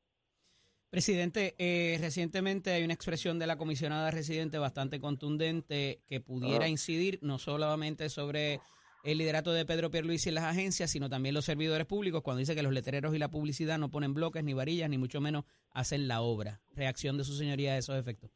Presidente, 0.90 1.54
eh, 1.59 1.99
recientemente 2.00 2.71
hay 2.71 2.83
una 2.83 2.95
expresión 2.95 3.38
de 3.38 3.47
la 3.47 3.56
comisionada 3.56 4.11
residente 4.11 4.59
bastante 4.59 4.99
contundente 4.99 6.00
que 6.06 6.21
pudiera 6.21 6.68
incidir 6.68 7.18
no 7.23 7.38
solamente 7.38 8.09
sobre 8.09 8.61
el 9.04 9.18
liderato 9.18 9.52
de 9.52 9.64
Pedro 9.64 9.90
Pierluisi 9.90 10.30
en 10.30 10.35
las 10.37 10.45
agencias, 10.45 10.90
sino 10.90 11.09
también 11.09 11.35
los 11.35 11.45
servidores 11.45 11.87
públicos, 11.87 12.23
cuando 12.23 12.40
dice 12.40 12.56
que 12.56 12.62
los 12.62 12.73
letreros 12.73 13.14
y 13.14 13.18
la 13.18 13.30
publicidad 13.30 13.78
no 13.78 13.90
ponen 13.90 14.14
bloques 14.14 14.42
ni 14.42 14.54
varillas, 14.54 14.90
ni 14.90 14.99
mucho 14.99 15.21
menos 15.21 15.45
hacen 15.71 16.09
la 16.09 16.21
obra. 16.21 16.61
Reacción 16.75 17.16
de 17.16 17.25
su 17.25 17.35
señoría 17.35 17.75
a 17.75 17.78
esos 17.78 17.97
efectos. 17.97 18.30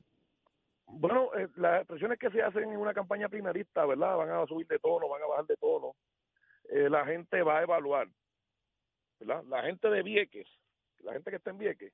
Bueno, 0.92 1.30
eh, 1.34 1.48
las 1.56 1.80
expresiones 1.80 2.18
que 2.18 2.30
se 2.30 2.42
hacen 2.42 2.64
en 2.64 2.76
una 2.76 2.92
campaña 2.92 3.28
primerista, 3.28 3.86
¿verdad? 3.86 4.16
Van 4.16 4.30
a 4.30 4.46
subir 4.46 4.66
de 4.66 4.78
tono, 4.78 5.08
van 5.08 5.22
a 5.22 5.26
bajar 5.26 5.46
de 5.46 5.56
tono. 5.56 5.94
Eh, 6.68 6.90
la 6.90 7.04
gente 7.06 7.42
va 7.42 7.58
a 7.58 7.62
evaluar, 7.62 8.08
¿verdad? 9.18 9.44
La 9.44 9.62
gente 9.62 9.88
de 9.88 10.02
Vieques, 10.02 10.48
la 10.98 11.12
gente 11.12 11.30
que 11.30 11.36
está 11.36 11.50
en 11.50 11.58
Vieques, 11.58 11.92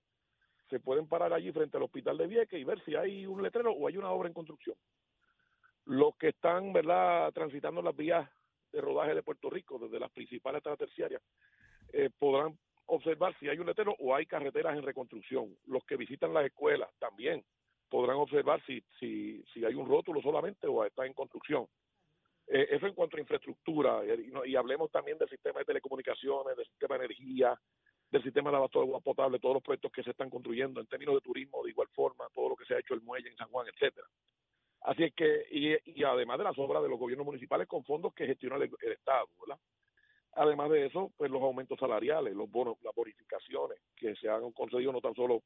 se 0.69 0.81
pueden 0.81 1.07
parar 1.09 1.33
allí 1.33 1.53
frente 1.53 1.77
al 1.77 1.85
hospital 1.85 2.19
de 2.19 2.27
Vieques 2.27 2.61
y 2.61 2.65
ver 2.65 2.83
si 2.85 2.97
hay 2.97 3.27
un 3.27 3.43
letrero 3.43 3.73
o 3.73 3.87
hay 3.87 3.97
una 3.97 4.11
obra 4.11 4.29
en 4.29 4.35
construcción. 4.35 4.77
Los 5.85 6.17
que 6.17 6.29
están, 6.29 6.73
¿verdad?, 6.73 7.33
transitando 7.33 7.83
las 7.83 7.95
vías 7.95 8.29
de 8.73 8.81
rodaje 8.81 9.15
de 9.15 9.23
Puerto 9.23 9.49
Rico, 9.49 9.79
desde 9.79 10.01
las 10.01 10.11
principales 10.11 10.59
hasta 10.59 10.71
la 10.71 10.77
terciaria, 10.77 11.21
eh, 11.93 12.11
podrán 12.19 12.59
observar 12.87 13.37
si 13.39 13.49
hay 13.49 13.59
un 13.59 13.67
letrero 13.67 13.95
o 13.99 14.15
hay 14.15 14.27
carreteras 14.27 14.77
en 14.77 14.83
reconstrucción. 14.83 15.57
Los 15.67 15.85
que 15.85 15.97
visitan 15.97 16.35
las 16.35 16.47
escuelas 16.47 16.91
también 16.99 17.45
podrán 17.89 18.17
observar 18.17 18.63
si, 18.67 18.83
si, 18.99 19.43
si 19.53 19.65
hay 19.65 19.75
un 19.75 19.89
rótulo 19.89 20.21
solamente 20.21 20.67
o 20.67 20.85
está 20.85 21.07
en 21.07 21.13
construcción. 21.13 21.67
Eh, 22.49 22.69
eso 22.71 22.87
en 22.87 22.95
cuanto 22.95 23.17
a 23.17 23.21
infraestructura, 23.21 24.03
y, 24.45 24.55
hablemos 24.55 24.91
también 24.91 25.19
del 25.19 25.29
sistema 25.29 25.61
de 25.61 25.65
telecomunicaciones, 25.65 26.57
del 26.57 26.67
sistema 26.67 26.97
de 26.97 27.07
energía, 27.07 27.59
del 28.11 28.23
sistema 28.23 28.51
de 28.51 28.57
abasto 28.57 28.79
de 28.79 28.87
agua 28.87 29.01
potable, 29.01 29.41
todos 29.41 29.55
los 29.55 29.63
proyectos 29.63 29.91
que 29.91 30.05
se 30.05 30.11
están 30.11 30.31
construyendo 30.31 30.81
en 30.81 30.87
términos 30.87 31.17
de 31.17 31.21
turismo, 31.23 31.65
de 31.65 31.71
igual 31.71 31.89
forma, 31.89 32.25
todo 32.33 32.51
lo 32.51 32.57
que 32.57 32.65
se 32.65 32.75
ha 32.75 32.79
hecho 32.79 32.95
el 32.95 33.03
muelle 33.03 33.29
en 33.29 33.37
San 33.37 33.49
Juan, 33.49 33.67
etcétera. 33.67 34.07
Así 34.83 35.03
es 35.03 35.15
que, 35.15 35.47
y, 35.51 35.99
y 35.99 36.05
además 36.05 36.39
de 36.39 36.45
las 36.45 36.57
obras 36.59 36.83
de 36.83 36.89
los 36.89 36.99
gobiernos 36.99 37.27
municipales 37.27 37.67
con 37.67 37.85
fondos 37.85 38.15
que 38.15 38.27
gestiona 38.27 38.57
el, 38.57 38.71
Estado. 38.93 39.27
Además 40.35 40.71
de 40.71 40.87
eso, 40.87 41.11
pues 41.17 41.31
los 41.31 41.43
aumentos 41.43 41.79
salariales, 41.81 42.35
los 42.35 42.49
bonos, 42.49 42.77
las 42.83 42.95
bonificaciones 42.95 43.81
que 43.97 44.15
se 44.15 44.29
han 44.29 44.53
concedido 44.53 44.93
no 44.93 45.01
tan 45.01 45.15
solo 45.15 45.43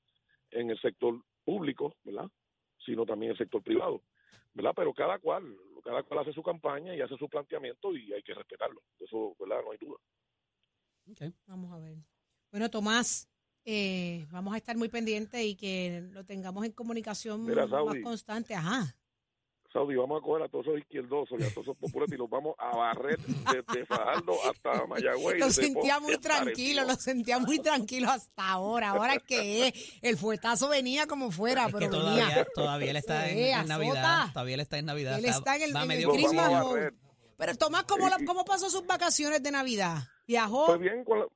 en 0.50 0.70
el 0.70 0.80
sector 0.80 1.22
público, 1.44 1.94
¿verdad? 2.04 2.28
Sino 2.84 3.04
también 3.06 3.30
en 3.30 3.32
el 3.32 3.38
sector 3.38 3.62
privado. 3.62 4.02
¿verdad? 4.52 4.72
Pero 4.74 4.92
cada 4.92 5.18
cual, 5.18 5.56
cada 5.84 6.02
cual 6.02 6.20
hace 6.20 6.32
su 6.32 6.42
campaña 6.42 6.94
y 6.94 7.00
hace 7.00 7.16
su 7.16 7.28
planteamiento 7.28 7.94
y 7.96 8.12
hay 8.12 8.22
que 8.22 8.34
respetarlo. 8.34 8.82
Eso, 8.98 9.36
¿verdad? 9.38 9.62
No 9.64 9.72
hay 9.72 9.78
duda. 9.78 9.98
Vamos 11.46 11.72
a 11.72 11.78
ver. 11.78 11.98
Bueno, 12.50 12.70
Tomás, 12.70 13.28
eh, 13.64 14.26
vamos 14.30 14.54
a 14.54 14.56
estar 14.56 14.76
muy 14.76 14.88
pendientes 14.88 15.40
y 15.44 15.56
que 15.56 16.08
lo 16.12 16.24
tengamos 16.24 16.64
en 16.64 16.72
comunicación 16.72 17.44
Mira, 17.44 17.62
más 17.66 17.70
Saudi. 17.70 18.02
constante. 18.02 18.54
Ajá. 18.54 18.94
Saudi, 19.72 19.94
vamos 19.94 20.20
a 20.20 20.24
coger 20.24 20.42
a 20.44 20.48
todos 20.48 20.66
esos 20.66 20.78
izquierdosos 20.80 21.38
y 21.40 21.44
a 21.44 21.50
todos 21.54 21.66
esos 21.68 21.76
populares 21.76 22.12
y 22.12 22.16
los 22.16 22.28
vamos 22.28 22.56
a 22.58 22.76
barrer 22.76 23.18
desde 23.20 23.86
Fajardo 23.86 24.32
hasta 24.50 24.84
Mayagüez. 24.86 25.38
Lo 25.38 25.50
sentía 25.50 26.00
muy 26.00 26.18
tranquilo, 26.18 26.82
lo 26.84 26.94
sentía 26.96 27.38
muy 27.38 27.60
tranquilo 27.60 28.08
hasta 28.10 28.48
ahora. 28.50 28.90
Ahora 28.90 29.18
que 29.18 29.68
es, 29.68 29.98
el 30.02 30.16
fuetazo 30.16 30.68
venía 30.68 31.06
como 31.06 31.30
fuera, 31.30 31.66
Es 31.66 31.72
pero 31.72 31.90
que 31.90 31.96
venía. 31.96 32.24
todavía, 32.24 32.46
todavía 32.54 32.90
él 32.90 32.96
está 32.96 33.28
en, 33.30 33.36
Sí, 33.36 33.44
en. 33.44 33.66
Navidad. 33.68 34.26
Todavía 34.32 34.54
él 34.54 34.60
está 34.60 34.78
en 34.78 34.86
Navidad. 34.86 35.18
Él 35.18 35.24
está 35.26 35.56
en 35.56 35.62
el- 35.62 35.70
en 35.70 35.76
el 35.76 35.86
medio. 35.86 36.12
Pero 37.36 37.54
Tomás, 37.54 37.84
¿cómo, 37.84 38.08
la- 38.08 38.18
cómo 38.26 38.44
pasó 38.44 38.68
sus 38.68 38.86
vacaciones 38.86 39.42
de 39.42 39.50
Navidad? 39.50 39.98
¿Viajó? 40.26 40.66
Pues 40.66 40.80
bien, 40.80 41.04
con 41.04 41.20
la- 41.20 41.26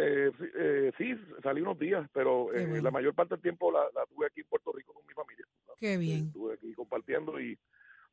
eh, 0.00 0.30
sí, 0.38 0.44
eh, 0.58 0.92
sí, 0.96 1.14
salí 1.42 1.60
unos 1.60 1.78
días, 1.78 2.08
pero 2.14 2.54
eh, 2.54 2.64
bueno. 2.66 2.82
la 2.84 2.90
mayor 2.90 3.14
parte 3.14 3.34
del 3.34 3.42
tiempo 3.42 3.70
la, 3.70 3.80
la 3.94 4.06
tuve 4.06 4.26
aquí 4.26 4.40
en 4.40 4.46
Puerto 4.46 4.72
Rico 4.72 4.94
con 4.94 5.04
mi 5.06 5.12
familia. 5.12 5.44
Qué 5.78 5.96
bien. 5.96 6.34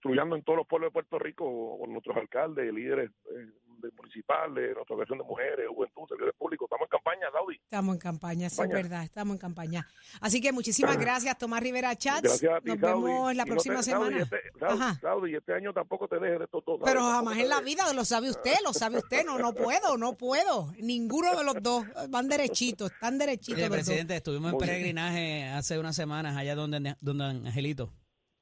Truyendo 0.04 0.36
en 0.36 0.44
todos 0.44 0.58
los 0.58 0.68
pueblos 0.68 0.90
de 0.90 0.94
Puerto 0.94 1.18
Rico 1.18 1.78
con 1.80 1.92
nuestros 1.92 2.16
alcaldes, 2.18 2.72
líderes 2.74 3.10
eh, 3.32 3.48
de 3.82 3.92
municipales, 3.98 4.76
nuestra 4.76 4.96
organización 4.96 5.18
de 5.20 5.24
mujeres, 5.26 5.66
juventud, 5.68 6.04
servidores 6.08 6.36
públicos. 6.38 6.66
Estamos 6.68 6.86
en 6.86 6.90
campaña, 6.90 7.28
Saudi. 7.32 7.56
Estamos 7.56 7.96
en 7.96 8.00
campaña, 8.00 8.50
sí, 8.50 8.62
es 8.62 8.70
verdad, 8.70 9.04
estamos 9.04 9.34
en 9.36 9.40
campaña. 9.40 9.88
Así 10.22 10.40
que 10.42 10.52
muchísimas 10.52 10.98
gracias, 10.98 11.38
Tomás 11.38 11.62
Rivera 11.62 11.96
Chats. 11.96 12.22
Gracias 12.22 12.54
a 12.54 12.62
ti, 12.62 12.70
Nos 12.70 12.80
Saudi. 12.80 13.04
vemos 13.04 13.32
en 13.32 13.38
la 13.38 13.44
Y 13.44 13.46
no 13.46 13.54
próxima 13.54 13.84
Saudi, 13.84 14.06
semana. 14.10 14.24
este, 14.24 14.38
Saudi, 14.60 14.82
Ajá. 14.82 15.00
Saudi, 15.02 15.32
y 15.32 15.36
este 15.36 15.54
año 15.54 15.74
tampoco 15.74 16.08
te 16.08 16.20
dejes 16.20 16.40
de 16.40 16.46
esto 16.46 16.62
todo. 16.62 16.80
Pero 16.86 17.02
jamás 17.02 17.38
en 17.38 17.50
la 17.50 17.62
vida, 17.62 17.92
lo 17.94 18.06
sabe 18.06 18.30
usted, 18.30 18.56
lo 18.64 18.74
sabe 18.74 18.98
usted, 19.00 19.26
no, 19.26 19.38
no 19.40 19.54
puedo, 19.54 19.98
no 19.98 20.14
puedo. 20.18 20.72
Ninguno 20.80 21.36
de 21.38 21.44
los 21.44 21.62
dos 21.62 21.86
van 22.10 22.28
derechitos, 22.30 22.92
están 22.92 23.18
derechitos 23.18 23.62
dos. 23.62 23.70
presidente, 23.70 24.16
estuvimos 24.18 24.54
en 24.54 24.60
peregrinaje 24.60 25.46
hace 25.46 25.78
unas 25.80 25.96
semanas 25.96 26.36
allá 26.38 26.56
donde, 26.56 26.96
donde 27.02 27.24
Angelito. 27.26 27.92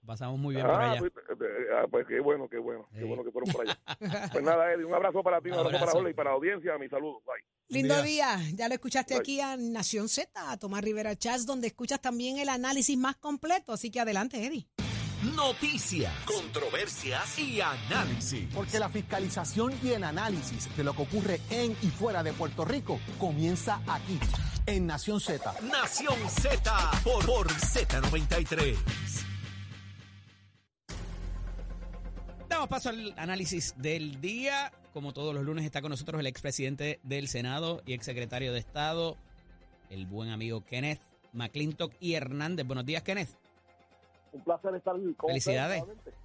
Pasamos 0.06 0.40
muy 0.40 0.56
bien 0.56 0.66
por 0.66 0.76
Ah, 0.76 0.92
allá. 0.92 1.00
pues, 1.00 1.12
eh, 1.16 1.66
ah, 1.78 1.86
pues 1.90 2.08
qué 2.08 2.20
bueno, 2.20 2.50
qué 2.50 2.58
bueno, 2.58 2.88
qué 2.94 3.04
bueno 3.04 3.24
que 3.24 3.32
fueron 3.32 3.52
por 3.52 3.62
allá. 3.62 3.80
pues 4.32 4.44
nada, 4.44 4.74
Eddie, 4.74 4.86
un 4.86 4.94
abrazo 4.96 5.22
para 5.22 5.40
ti, 5.42 5.50
un 5.50 5.54
abrazo, 5.60 5.68
Abrazo. 5.70 5.86
para 5.86 5.92
Jorge 5.92 6.10
y 6.10 6.14
para 6.16 6.30
la 6.32 6.36
audiencia, 6.38 6.78
mi 6.80 6.90
saludo. 6.90 7.22
Bye. 7.26 7.46
Lindo 7.70 8.02
día. 8.02 8.38
día, 8.38 8.50
ya 8.56 8.68
lo 8.68 8.74
escuchaste 8.74 9.14
Bye. 9.14 9.20
aquí 9.22 9.42
a 9.42 9.56
Nación 9.58 10.10
Z, 10.10 10.30
a 10.52 10.58
Tomás 10.58 10.82
Rivera 10.84 11.16
Chats, 11.16 11.46
donde 11.46 11.68
escuchas 11.68 12.02
también 12.02 12.40
el 12.40 12.50
análisis 12.50 12.98
más 12.98 13.16
completo. 13.18 13.74
Así 13.74 13.92
que 13.92 14.00
adelante, 14.00 14.44
Eddie. 14.44 14.68
Noticias, 15.36 16.12
controversias 16.26 17.38
y 17.38 17.62
análisis. 17.62 18.50
Porque 18.56 18.80
la 18.80 18.90
fiscalización 18.90 19.72
y 19.84 19.90
el 19.92 20.04
análisis 20.04 20.76
de 20.76 20.84
lo 20.84 20.94
que 20.96 21.04
ocurre 21.04 21.40
en 21.52 21.74
y 21.84 21.88
fuera 21.90 22.24
de 22.24 22.34
Puerto 22.34 22.66
Rico 22.66 23.00
comienza 23.20 23.82
aquí, 23.88 24.20
en 24.66 24.88
Nación 24.88 25.20
Z. 25.20 25.54
Nación 25.62 26.16
Z 26.28 26.92
por, 27.04 27.24
por 27.28 27.48
Z93. 27.50 28.76
Damos 32.62 32.70
paso 32.78 32.90
al 32.90 33.16
análisis 33.18 33.74
del 33.82 34.22
día. 34.22 34.72
Como 34.94 35.14
todos 35.14 35.34
los 35.34 35.44
lunes 35.44 35.66
está 35.66 35.82
con 35.82 35.90
nosotros 35.90 36.20
el 36.20 36.28
expresidente 36.28 37.00
del 37.02 37.28
Senado 37.28 37.82
y 37.88 37.94
exsecretario 37.94 38.54
de 38.54 38.60
Estado, 38.60 39.18
el 39.90 40.06
buen 40.06 40.30
amigo 40.30 40.64
Kenneth 40.64 41.02
McClintock 41.34 41.92
y 42.00 42.14
Hernández. 42.14 42.68
Buenos 42.68 42.86
días, 42.86 43.02
Kenneth. 43.02 43.30
Un 44.32 44.44
placer 44.44 44.76
estar 44.76 44.94
con 45.18 45.30
Felicidades. 45.30 45.82
ustedes. 45.82 46.16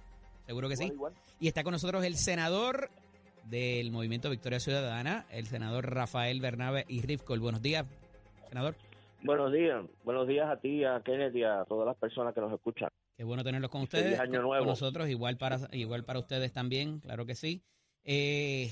Seguro 0.45 0.69
que 0.69 0.77
sí. 0.77 0.83
Igual. 0.83 1.13
Y 1.39 1.47
está 1.47 1.63
con 1.63 1.71
nosotros 1.71 2.05
el 2.05 2.17
senador 2.17 2.91
del 3.45 3.89
Movimiento 3.89 4.29
Victoria 4.29 4.59
Ciudadana, 4.59 5.25
el 5.31 5.47
senador 5.47 5.91
Rafael 5.91 6.39
Bernabe 6.39 6.85
y 6.87 7.01
Rifkol. 7.01 7.39
Buenos 7.39 7.63
días, 7.63 7.87
senador. 8.47 8.75
Buenos 9.23 9.51
días, 9.51 9.83
buenos 10.03 10.27
días 10.27 10.47
a 10.47 10.57
ti, 10.57 10.83
a 10.83 11.01
Kenneth 11.03 11.35
y 11.35 11.43
a 11.43 11.65
todas 11.65 11.87
las 11.87 11.97
personas 11.97 12.35
que 12.35 12.41
nos 12.41 12.53
escuchan. 12.53 12.89
Qué 13.17 13.23
bueno 13.23 13.43
tenerlos 13.43 13.71
con 13.71 13.87
Feliz 13.87 14.05
ustedes. 14.13 14.19
año 14.19 14.39
con 14.41 14.49
nuevo. 14.49 14.65
nosotros, 14.67 15.09
igual 15.09 15.37
para, 15.37 15.67
igual 15.73 16.05
para 16.05 16.19
ustedes 16.19 16.53
también, 16.53 16.99
claro 16.99 17.25
que 17.25 17.33
sí. 17.33 17.63
Eh, 18.03 18.71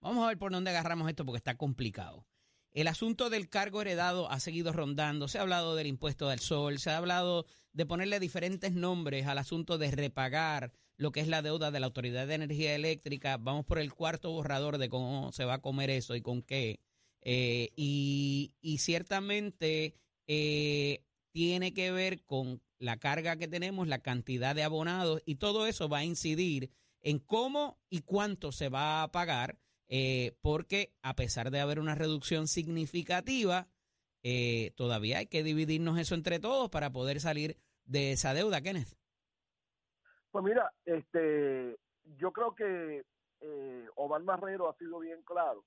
vamos 0.00 0.24
a 0.24 0.28
ver 0.28 0.38
por 0.38 0.52
dónde 0.52 0.70
agarramos 0.70 1.06
esto 1.08 1.26
porque 1.26 1.36
está 1.36 1.56
complicado. 1.58 2.26
El 2.70 2.88
asunto 2.88 3.28
del 3.28 3.50
cargo 3.50 3.82
heredado 3.82 4.30
ha 4.30 4.40
seguido 4.40 4.72
rondando. 4.72 5.28
Se 5.28 5.36
ha 5.38 5.42
hablado 5.42 5.76
del 5.76 5.86
impuesto 5.86 6.30
del 6.30 6.38
sol, 6.40 6.78
se 6.78 6.90
ha 6.90 6.96
hablado 6.96 7.44
de 7.74 7.84
ponerle 7.84 8.18
diferentes 8.20 8.72
nombres 8.72 9.26
al 9.26 9.36
asunto 9.36 9.76
de 9.76 9.90
repagar 9.90 10.72
lo 10.96 11.12
que 11.12 11.20
es 11.20 11.28
la 11.28 11.42
deuda 11.42 11.70
de 11.70 11.80
la 11.80 11.86
Autoridad 11.86 12.26
de 12.26 12.34
Energía 12.34 12.74
Eléctrica. 12.74 13.36
Vamos 13.36 13.66
por 13.66 13.78
el 13.78 13.92
cuarto 13.92 14.30
borrador 14.30 14.78
de 14.78 14.88
cómo 14.88 15.30
se 15.32 15.44
va 15.44 15.54
a 15.54 15.60
comer 15.60 15.90
eso 15.90 16.16
y 16.16 16.22
con 16.22 16.40
qué. 16.42 16.80
Eh, 17.20 17.70
y, 17.76 18.54
y 18.62 18.78
ciertamente 18.78 19.94
eh, 20.26 21.04
tiene 21.32 21.74
que 21.74 21.92
ver 21.92 22.24
con 22.24 22.62
la 22.82 22.98
carga 22.98 23.36
que 23.36 23.48
tenemos, 23.48 23.86
la 23.86 24.00
cantidad 24.00 24.54
de 24.54 24.64
abonados 24.64 25.22
y 25.24 25.36
todo 25.36 25.66
eso 25.66 25.88
va 25.88 25.98
a 25.98 26.04
incidir 26.04 26.70
en 27.00 27.18
cómo 27.18 27.78
y 27.88 28.02
cuánto 28.02 28.50
se 28.52 28.68
va 28.68 29.02
a 29.02 29.12
pagar, 29.12 29.56
eh, 29.88 30.36
porque 30.40 30.92
a 31.02 31.14
pesar 31.14 31.50
de 31.50 31.60
haber 31.60 31.78
una 31.78 31.94
reducción 31.94 32.48
significativa, 32.48 33.68
eh, 34.24 34.72
todavía 34.76 35.18
hay 35.18 35.26
que 35.26 35.42
dividirnos 35.42 35.98
eso 35.98 36.14
entre 36.14 36.40
todos 36.40 36.70
para 36.70 36.90
poder 36.90 37.20
salir 37.20 37.56
de 37.84 38.12
esa 38.12 38.34
deuda, 38.34 38.60
Kenneth. 38.60 38.96
Pues 40.32 40.44
mira, 40.44 40.72
este, 40.84 41.76
yo 42.16 42.32
creo 42.32 42.54
que 42.54 43.04
eh, 43.40 43.86
Omar 43.94 44.22
Marrero 44.22 44.68
ha 44.68 44.76
sido 44.76 44.98
bien 44.98 45.22
claro 45.22 45.64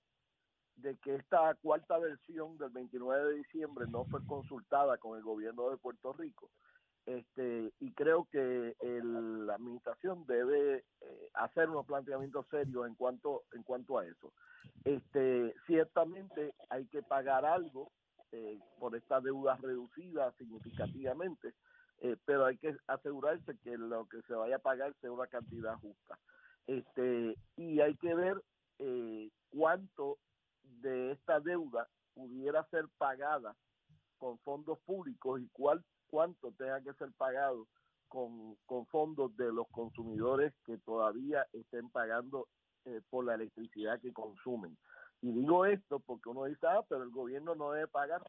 de 0.76 0.98
que 0.98 1.16
esta 1.16 1.56
cuarta 1.62 1.98
versión 1.98 2.58
del 2.58 2.72
29 2.72 3.26
de 3.26 3.36
diciembre 3.38 3.86
no 3.88 4.04
fue 4.06 4.26
consultada 4.26 4.98
con 4.98 5.18
el 5.18 5.24
gobierno 5.24 5.70
de 5.70 5.78
Puerto 5.78 6.12
Rico. 6.12 6.50
Este, 7.06 7.72
y 7.80 7.92
creo 7.94 8.26
que 8.32 8.76
el- 8.80 9.46
la 9.46 9.56
administración 9.56 10.26
debe 10.26 10.84
eh, 11.02 11.30
hacer 11.36 11.70
unos 11.70 11.86
planteamientos 11.86 12.48
serios 12.48 12.88
en 12.88 12.96
cuanto 12.96 13.44
en 13.54 13.62
cuanto 13.64 14.00
a 14.00 14.06
eso. 14.06 14.34
Este, 14.84 15.54
ciertamente 15.68 16.54
hay 16.70 16.86
que 16.88 17.04
pagar 17.04 17.46
algo 17.46 17.92
eh, 18.32 18.60
por 18.80 18.96
esta 18.96 19.22
deuda 19.22 19.56
reducida 19.58 20.32
significativamente, 20.34 21.54
eh, 22.00 22.18
pero 22.26 22.46
hay 22.46 22.58
que 22.58 22.76
asegurarse 22.88 23.56
que 23.64 23.78
lo 23.78 24.08
que 24.08 24.22
se 24.24 24.34
vaya 24.34 24.56
a 24.58 24.60
pagar 24.60 24.94
sea 25.00 25.12
una 25.12 25.28
cantidad 25.28 25.76
justa. 25.78 26.18
Este, 26.68 27.38
y 27.56 27.80
hay 27.82 27.96
que 27.98 28.14
ver 28.16 28.42
eh, 28.80 29.30
cuánto 29.52 30.18
de 30.82 31.12
esta 31.12 31.40
deuda 31.40 31.88
pudiera 32.16 32.64
ser 32.72 32.86
pagada 32.98 33.56
con 34.18 34.40
fondos 34.40 34.80
públicos 34.80 35.40
y 35.40 35.48
cuál 35.50 35.84
cuánto 36.10 36.52
tenga 36.54 36.82
que 36.82 36.94
ser 36.94 37.12
pagado 37.18 37.68
con, 38.08 38.56
con 38.66 38.86
fondos 38.88 39.36
de 39.38 39.52
los 39.52 39.68
consumidores 39.70 40.54
que 40.66 40.78
todavía 40.78 41.46
estén 41.54 41.90
pagando 41.90 42.48
eh, 42.86 43.02
por 43.10 43.26
la 43.26 43.36
electricidad 43.36 44.00
que 44.00 44.14
consumen. 44.14 44.78
Y 45.22 45.32
digo 45.32 45.66
esto 45.66 46.00
porque 46.00 46.30
uno 46.30 46.46
dice, 46.46 46.68
ah, 46.68 46.84
pero 46.88 47.04
el 47.04 47.10
gobierno 47.10 47.56
no 47.56 47.72
debe 47.72 47.88
pagar. 47.88 48.22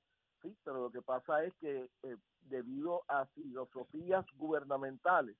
Sí, 0.42 0.56
pero 0.64 0.82
lo 0.84 0.90
que 0.90 1.02
pasa 1.02 1.44
es 1.44 1.54
que 1.56 1.90
eh, 2.02 2.16
debido 2.42 3.02
a 3.08 3.26
filosofías 3.26 4.24
gubernamentales 4.36 5.36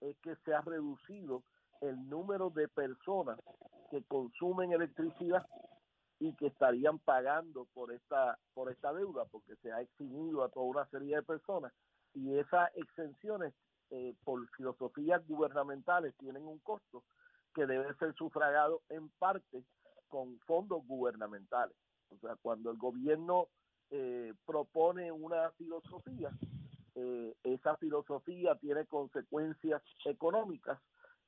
es 0.00 0.16
que 0.18 0.36
se 0.44 0.54
ha 0.54 0.60
reducido 0.60 1.42
el 1.80 2.08
número 2.08 2.50
de 2.50 2.68
personas 2.68 3.38
que 3.90 4.02
consumen 4.04 4.72
electricidad 4.72 5.46
y 6.24 6.32
que 6.36 6.46
estarían 6.46 6.98
pagando 7.00 7.66
por 7.74 7.92
esta 7.92 8.38
por 8.54 8.72
esta 8.72 8.94
deuda 8.94 9.26
porque 9.26 9.56
se 9.56 9.70
ha 9.70 9.82
eximido 9.82 10.42
a 10.42 10.48
toda 10.48 10.64
una 10.66 10.86
serie 10.86 11.16
de 11.16 11.22
personas 11.22 11.72
y 12.14 12.38
esas 12.38 12.74
exenciones 12.76 13.52
eh, 13.90 14.14
por 14.24 14.48
filosofías 14.56 15.26
gubernamentales 15.28 16.14
tienen 16.16 16.46
un 16.46 16.58
costo 16.60 17.04
que 17.54 17.66
debe 17.66 17.94
ser 17.96 18.14
sufragado 18.14 18.80
en 18.88 19.10
parte 19.18 19.64
con 20.08 20.38
fondos 20.40 20.86
gubernamentales. 20.86 21.76
O 22.08 22.16
sea, 22.18 22.36
cuando 22.40 22.70
el 22.70 22.78
gobierno 22.78 23.48
eh, 23.90 24.32
propone 24.46 25.12
una 25.12 25.50
filosofía, 25.52 26.30
eh, 26.94 27.34
esa 27.42 27.76
filosofía 27.76 28.54
tiene 28.56 28.86
consecuencias 28.86 29.82
económicas 30.04 30.80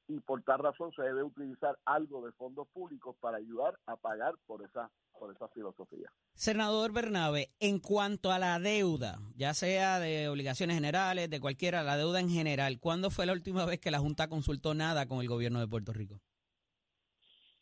y 0.08 0.20
por 0.20 0.42
tal 0.42 0.60
razón 0.60 0.92
se 0.92 1.02
debe 1.02 1.22
utilizar 1.22 1.76
algo 1.84 2.25
de 2.25 2.32
fondos 2.32 2.68
públicos 2.68 3.16
para 3.20 3.38
ayudar 3.38 3.78
a 3.86 3.96
pagar 3.96 4.34
por 4.46 4.62
esa 4.62 4.90
por 5.18 5.34
esa 5.34 5.48
filosofía. 5.48 6.10
Senador 6.34 6.92
Bernabe, 6.92 7.48
en 7.58 7.78
cuanto 7.78 8.32
a 8.32 8.38
la 8.38 8.58
deuda, 8.58 9.16
ya 9.34 9.54
sea 9.54 9.98
de 9.98 10.28
obligaciones 10.28 10.76
generales, 10.76 11.30
de 11.30 11.40
cualquiera, 11.40 11.82
la 11.82 11.96
deuda 11.96 12.20
en 12.20 12.28
general, 12.28 12.78
¿cuándo 12.78 13.10
fue 13.10 13.25
la 13.25 13.32
última 13.32 13.64
vez 13.64 13.80
que 13.80 13.90
la 13.90 13.98
Junta 13.98 14.28
consultó 14.28 14.75
nada 14.75 15.06
con 15.06 15.20
el 15.20 15.28
gobierno 15.28 15.58
de 15.58 15.68
Puerto 15.68 15.94
Rico? 15.94 16.20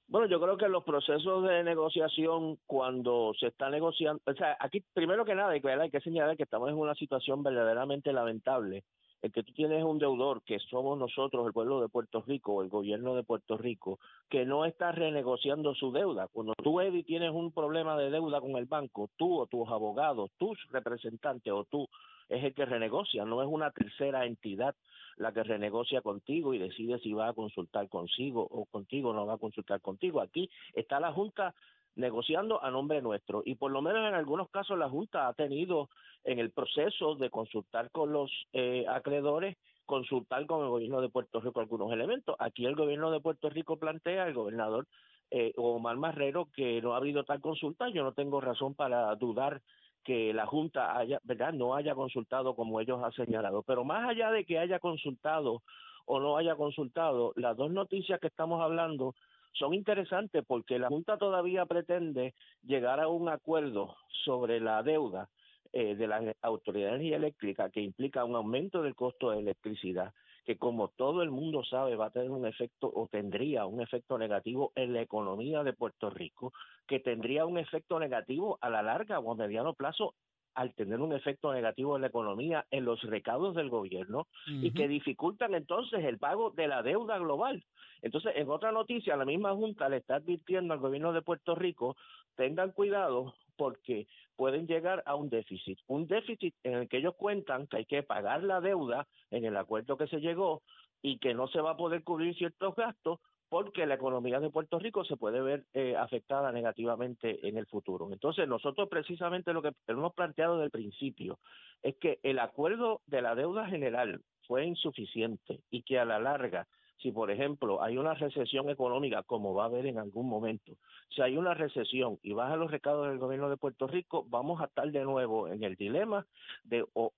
Bueno, 0.07 0.27
yo 0.29 0.41
creo 0.41 0.57
que 0.59 0.69
los 0.69 0.85
procesos 0.85 1.49
de 1.49 1.63
negociación, 1.63 2.59
cuando 2.67 3.33
se 3.39 3.47
está 3.47 3.71
negociando, 3.71 4.21
o 4.27 4.35
sea, 4.35 4.57
aquí 4.61 4.85
primero 4.93 5.25
que 5.25 5.35
nada 5.35 5.51
hay 5.51 5.61
que, 5.61 5.71
hay 5.71 5.91
que 5.91 6.01
señalar 6.01 6.37
que 6.37 6.43
estamos 6.43 6.69
en 6.69 6.77
una 6.77 6.95
situación 6.95 7.43
verdaderamente 7.43 8.13
lamentable 8.13 8.85
el 9.25 9.33
que 9.33 9.43
tú 9.43 9.55
tienes 9.55 9.83
un 9.83 9.99
deudor, 9.99 10.43
que 10.43 10.59
somos 10.59 10.99
nosotros, 10.99 11.47
el 11.47 11.55
pueblo 11.55 11.81
de 11.81 11.89
Puerto 11.89 12.23
Rico, 12.27 12.61
el 12.61 12.69
gobierno 12.69 13.15
de 13.15 13.23
Puerto 13.23 13.57
Rico, 13.57 13.99
que 14.29 14.45
no 14.45 14.67
está 14.67 14.93
renegociando 14.93 15.75
su 15.75 15.93
deuda. 15.93 16.29
Cuando 16.29 16.53
tú, 16.63 16.79
Eddie, 16.83 17.05
tienes 17.05 17.31
un 17.31 17.51
problema 17.51 17.97
de 17.97 18.11
deuda 18.11 18.43
con 18.43 18.51
el 18.57 18.67
banco, 18.67 19.09
tú 19.17 19.41
o 19.41 19.47
tus 19.47 19.67
abogados, 19.71 20.31
tus 20.37 20.59
representantes 20.71 21.51
o 21.55 21.65
tú, 21.65 21.89
es 22.29 22.45
el 22.45 22.53
que 22.53 22.67
renegocia, 22.67 23.25
no 23.25 23.41
es 23.41 23.49
una 23.51 23.71
tercera 23.71 24.27
entidad 24.27 24.75
la 25.17 25.33
que 25.33 25.43
renegocia 25.43 26.03
contigo 26.03 26.53
y 26.53 26.59
decide 26.59 26.99
si 26.99 27.15
va 27.15 27.29
a 27.29 27.33
consultar 27.33 27.89
consigo 27.89 28.47
o 28.51 28.67
contigo 28.67 29.15
no 29.15 29.25
va 29.25 29.35
a 29.35 29.39
consultar 29.39 29.81
contigo. 29.81 30.21
Aquí 30.21 30.51
está 30.75 31.01
la 31.01 31.13
Junta 31.13 31.55
negociando 31.97 32.63
a 32.63 32.71
nombre 32.71 33.03
nuestro 33.03 33.43
y 33.45 33.55
por 33.55 33.71
lo 33.71 33.83
menos 33.83 34.07
en 34.09 34.15
algunos 34.15 34.49
casos 34.51 34.79
la 34.79 34.89
Junta 34.89 35.29
ha 35.29 35.35
tenido 35.35 35.89
en 36.25 36.39
el 36.39 36.51
proceso 36.51 37.15
de 37.15 37.31
consultar 37.31 37.91
con 37.91 38.13
los 38.13 38.31
eh, 38.53 38.85
acreedores 38.89 39.57
consultar 39.85 40.47
con 40.47 40.63
el 40.63 40.71
gobierno 40.71 41.01
de 41.01 41.09
Puerto 41.09 41.41
Rico 41.41 41.61
algunos 41.61 41.93
elementos. 41.93 42.37
Aquí 42.39 42.67
el 42.67 42.75
gobierno 42.75 43.11
de 43.11 43.21
Puerto 43.21 43.51
Rico 43.51 43.77
plantea, 43.77 44.27
el 44.27 44.35
gobernador 44.35 44.87
eh, 45.31 45.53
Omar 45.57 45.97
Marrero, 45.97 46.49
que 46.55 46.81
no 46.83 46.95
ha 46.95 46.99
habido 46.99 47.25
tal 47.25 47.41
consulta. 47.41 47.89
Yo 47.91 48.03
no 48.03 48.13
tengo 48.13 48.41
razón 48.41 48.75
para 48.75 49.15
dudar 49.17 49.63
que 50.03 50.35
la 50.35 50.47
Junta 50.47 50.97
haya, 50.97 51.19
¿verdad? 51.25 51.53
no 51.53 51.75
haya 51.75 51.95
consultado 51.95 52.55
como 52.55 52.81
ellos 52.81 53.03
han 53.03 53.13
señalado. 53.13 53.63
Pero 53.63 53.85
más 53.85 54.09
allá 54.09 54.31
de 54.31 54.45
que 54.45 54.59
haya 54.59 54.79
consultado 54.79 55.63
o 56.07 56.21
no 56.21 56.37
haya 56.37 56.55
consultado, 56.57 57.33
las 57.37 57.57
dos 57.57 57.71
noticias 57.71 58.21
que 58.21 58.27
estamos 58.27 58.61
hablando 58.61 59.15
son 59.55 59.75
interesantes 59.75 60.45
porque 60.47 60.79
la 60.79 60.89
Junta 60.89 61.17
todavía 61.17 61.67
pretende 61.67 62.35
llegar 62.63 63.01
a 63.01 63.09
un 63.09 63.29
acuerdo 63.29 63.97
sobre 64.25 64.61
la 64.61 64.83
deuda 64.83 65.29
eh, 65.73 65.95
de 65.97 66.07
la 66.07 66.35
Autoridad 66.43 66.91
de 66.91 66.95
Energía 66.95 67.17
Eléctrica 67.17 67.71
que 67.71 67.81
implica 67.81 68.25
un 68.25 68.37
aumento 68.37 68.83
del 68.83 68.95
costo 68.95 69.31
de 69.31 69.41
electricidad 69.41 70.13
que 70.45 70.59
como 70.59 70.89
todo 70.89 71.23
el 71.23 71.31
mundo 71.31 71.65
sabe 71.65 71.97
va 71.97 72.07
a 72.07 72.11
tener 72.11 72.31
un 72.31 72.47
efecto 72.47 72.91
o 72.95 73.09
tendría 73.09 73.67
un 73.67 73.81
efecto 73.81 74.19
negativo 74.19 74.73
en 74.75 74.93
la 74.93 75.01
economía 75.01 75.63
de 75.63 75.73
Puerto 75.73 76.11
Rico, 76.11 76.53
que 76.87 77.01
tendría 77.01 77.47
un 77.47 77.59
efecto 77.59 77.99
negativo 77.99 78.59
a 78.61 78.69
la 78.69 78.83
larga 78.83 79.19
o 79.19 79.33
a 79.33 79.37
mediano 79.37 79.73
plazo 79.73 80.15
al 80.55 80.75
tener 80.75 81.01
un 81.01 81.13
efecto 81.13 81.53
negativo 81.53 81.97
en 81.97 82.03
la 82.03 82.09
economía, 82.09 82.67
en 82.71 82.85
los 82.85 83.03
recados 83.03 83.55
del 83.55 83.69
gobierno 83.69 84.27
y 84.47 84.73
que 84.73 84.89
dificultan 84.89 85.55
entonces 85.55 86.05
el 86.05 86.19
pago 86.19 86.51
de 86.51 86.69
la 86.69 86.83
deuda 86.83 87.19
global. 87.19 87.65
Entonces, 88.03 88.33
en 88.37 88.49
otra 88.51 88.71
noticia, 88.71 89.17
la 89.17 89.25
misma 89.25 89.55
Junta 89.55 89.89
le 89.89 89.99
está 89.99 90.17
advirtiendo 90.17 90.75
al 90.75 90.81
gobierno 90.81 91.13
de 91.13 91.23
Puerto 91.23 91.55
Rico, 91.55 91.97
tengan 92.37 92.73
cuidado 92.73 93.35
porque 93.57 94.07
pueden 94.37 94.67
llegar 94.67 95.03
a 95.07 95.15
un 95.15 95.29
déficit, 95.29 95.79
un 95.87 96.07
déficit 96.07 96.55
en 96.65 96.75
el 96.75 96.89
que 96.89 96.99
ellos 96.99 97.15
cuentan 97.17 97.67
que 97.67 97.79
hay 97.79 97.85
que 97.85 98.03
pagar 98.03 98.43
la 98.43 98.61
deuda 98.61 99.07
en 99.31 99.45
el 99.45 99.57
acuerdo 99.57 99.97
que 99.97 100.09
se 100.09 100.21
llegó 100.21 100.63
y 101.03 101.19
que 101.19 101.35
no 101.35 101.49
se 101.49 101.61
va 101.61 101.73
a 101.73 101.77
poder 101.77 102.03
cubrir 102.03 102.35
ciertos 102.35 102.75
gastos 102.75 103.21
porque 103.55 103.87
la 103.87 103.95
economía 103.95 104.41
de 104.41 104.51
Puerto 104.51 104.81
Rico 104.81 105.05
se 105.05 105.17
puede 105.17 105.41
ver 105.41 105.63
eh, 105.75 105.95
afectada 105.97 106.51
negativamente 106.51 107.47
en 107.47 107.57
el 107.57 107.67
futuro. 107.67 108.13
Entonces, 108.13 108.49
nosotros 108.49 108.89
precisamente 108.89 109.53
lo 109.53 109.63
que 109.63 109.71
hemos 109.87 110.13
planteado 110.13 110.55
desde 110.55 110.65
el 110.65 110.71
principio 110.73 111.39
es 111.81 111.95
que 111.99 112.19
el 112.25 112.41
acuerdo 112.41 113.01
de 113.07 113.23
la 113.23 113.37
deuda 113.37 113.69
general 113.69 114.21
fue 114.49 114.65
insuficiente 114.67 115.61
y 115.71 115.83
que 115.83 116.01
a 116.01 116.05
la 116.05 116.19
larga, 116.19 116.67
si 117.01 117.13
por 117.13 117.31
ejemplo 117.31 117.81
hay 117.81 117.97
una 117.97 118.15
recesión 118.15 118.71
económica, 118.71 119.23
como 119.23 119.55
va 119.55 119.63
a 119.63 119.67
haber 119.67 119.87
en 119.87 120.01
algún 120.01 120.29
momento, 120.29 120.73
si 121.15 121.23
hay 121.23 121.37
una 121.37 121.55
recesión 121.55 122.19
y 122.25 122.33
baja 122.33 122.57
los 122.57 122.73
recados 122.73 123.07
del 123.07 123.19
gobierno 123.19 123.49
de 123.51 123.57
Puerto 123.57 123.87
Rico, 123.87 124.27
vamos 124.29 124.61
a 124.61 124.65
estar 124.65 124.91
de 124.91 125.05
nuevo 125.05 125.47
en 125.47 125.63
el 125.63 125.77
dilema 125.77 126.27
de 126.65 126.85
o 126.95 127.13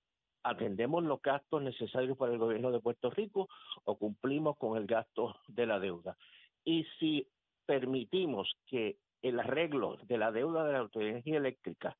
atendemos 0.46 1.02
los 1.02 1.20
gastos 1.20 1.60
necesarios 1.60 2.16
para 2.16 2.32
el 2.32 2.38
gobierno 2.38 2.70
de 2.70 2.80
Puerto 2.80 3.10
Rico 3.10 3.48
o 3.84 3.98
cumplimos 3.98 4.56
con 4.56 4.78
el 4.78 4.86
gasto 4.86 5.36
de 5.48 5.66
la 5.66 5.80
deuda. 5.80 6.16
Y 6.64 6.84
si 6.98 7.26
permitimos 7.66 8.56
que 8.66 8.96
el 9.22 9.40
arreglo 9.40 9.98
de 10.04 10.18
la 10.18 10.30
deuda 10.30 10.64
de 10.64 10.72
la 10.72 10.88
Energía 10.94 11.38
Eléctrica 11.38 11.96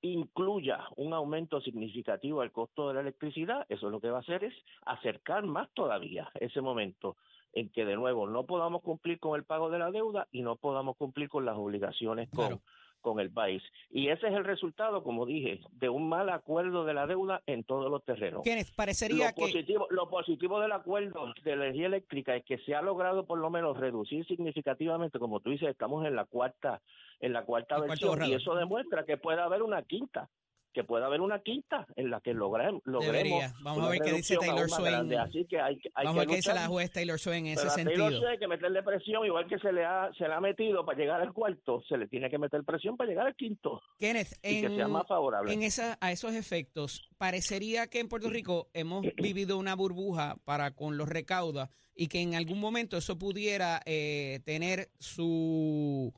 incluya 0.00 0.84
un 0.96 1.12
aumento 1.12 1.60
significativo 1.60 2.40
al 2.40 2.52
costo 2.52 2.88
de 2.88 2.94
la 2.94 3.00
electricidad, 3.00 3.66
eso 3.68 3.90
lo 3.90 4.00
que 4.00 4.10
va 4.10 4.18
a 4.18 4.22
hacer 4.22 4.44
es 4.44 4.54
acercar 4.84 5.44
más 5.44 5.68
todavía 5.74 6.30
ese 6.34 6.60
momento 6.60 7.16
en 7.52 7.68
que 7.70 7.84
de 7.84 7.96
nuevo 7.96 8.28
no 8.28 8.44
podamos 8.46 8.82
cumplir 8.82 9.18
con 9.18 9.36
el 9.36 9.44
pago 9.44 9.70
de 9.70 9.78
la 9.78 9.90
deuda 9.90 10.28
y 10.30 10.42
no 10.42 10.56
podamos 10.56 10.96
cumplir 10.96 11.28
con 11.28 11.44
las 11.44 11.56
obligaciones 11.56 12.30
con, 12.30 12.60
con 13.02 13.20
el 13.20 13.30
país. 13.30 13.62
Y 13.90 14.08
ese 14.08 14.28
es 14.28 14.34
el 14.34 14.44
resultado, 14.44 15.02
como 15.02 15.26
dije, 15.26 15.60
de 15.72 15.88
un 15.88 16.08
mal 16.08 16.30
acuerdo 16.30 16.84
de 16.84 16.94
la 16.94 17.06
deuda 17.06 17.42
en 17.46 17.64
todos 17.64 17.90
los 17.90 18.02
terrenos. 18.04 18.42
parecería 18.74 19.28
lo 19.28 19.34
positivo, 19.34 19.86
Lo 19.90 20.08
positivo 20.08 20.60
del 20.60 20.72
acuerdo 20.72 21.34
de 21.44 21.52
energía 21.52 21.86
eléctrica 21.86 22.34
es 22.36 22.44
que 22.44 22.58
se 22.58 22.74
ha 22.74 22.80
logrado 22.80 23.26
por 23.26 23.38
lo 23.38 23.50
menos 23.50 23.76
reducir 23.76 24.26
significativamente, 24.26 25.18
como 25.18 25.40
tú 25.40 25.50
dices, 25.50 25.68
estamos 25.68 26.06
en 26.06 26.16
la 26.16 26.24
cuarta 26.24 26.80
en 27.20 27.32
la 27.32 27.44
cuarta 27.44 27.78
versión 27.78 28.24
y 28.24 28.34
eso 28.34 28.54
demuestra 28.54 29.04
que 29.04 29.16
puede 29.16 29.40
haber 29.40 29.62
una 29.62 29.82
quinta 29.82 30.28
que 30.72 30.84
pueda 30.84 31.06
haber 31.06 31.20
una 31.20 31.40
quinta 31.40 31.86
en 31.96 32.10
la 32.10 32.20
que 32.20 32.34
logremos. 32.34 32.82
logremos 32.84 33.44
Vamos 33.62 33.84
a 33.84 33.90
ver 33.90 34.00
qué 34.00 34.12
dice 34.12 34.36
Taylor 34.36 34.68
Swain. 34.68 35.14
Así 35.14 35.46
que 35.46 35.60
hay, 35.60 35.78
hay 35.94 36.06
Vamos 36.06 36.16
a 36.16 36.20
ver 36.20 36.28
qué 36.28 36.36
dice 36.36 36.54
la 36.54 36.66
juez 36.66 36.90
Taylor 36.90 37.18
Swain 37.18 37.46
en 37.46 37.52
ese 37.52 37.70
sentido. 37.70 38.08
Taylor 38.08 38.30
hay 38.30 38.38
que 38.38 38.48
meterle 38.48 38.82
presión, 38.82 39.24
igual 39.24 39.46
que 39.48 39.58
se 39.58 39.72
le, 39.72 39.84
ha, 39.84 40.10
se 40.16 40.26
le 40.26 40.34
ha 40.34 40.40
metido 40.40 40.84
para 40.84 40.98
llegar 40.98 41.20
al 41.20 41.32
cuarto, 41.32 41.82
se 41.88 41.96
le 41.96 42.08
tiene 42.08 42.30
que 42.30 42.38
meter 42.38 42.64
presión 42.64 42.96
para 42.96 43.10
llegar 43.10 43.26
al 43.26 43.36
quinto. 43.36 43.80
Kenneth, 43.98 44.38
y 44.42 44.62
que 44.62 44.68
sea 44.68 44.88
más 44.88 45.06
favorable. 45.06 45.52
En 45.52 45.62
esa, 45.62 45.98
a 46.00 46.12
esos 46.12 46.34
efectos, 46.34 47.08
parecería 47.18 47.86
que 47.86 48.00
en 48.00 48.08
Puerto 48.08 48.30
Rico 48.30 48.68
hemos 48.72 49.02
vivido 49.16 49.58
una 49.58 49.74
burbuja 49.74 50.36
para 50.44 50.74
con 50.74 50.96
los 50.96 51.08
recaudos 51.08 51.68
y 51.94 52.08
que 52.08 52.20
en 52.20 52.34
algún 52.34 52.58
momento 52.58 52.96
eso 52.96 53.18
pudiera 53.18 53.80
eh, 53.84 54.40
tener 54.44 54.88
su 54.98 56.12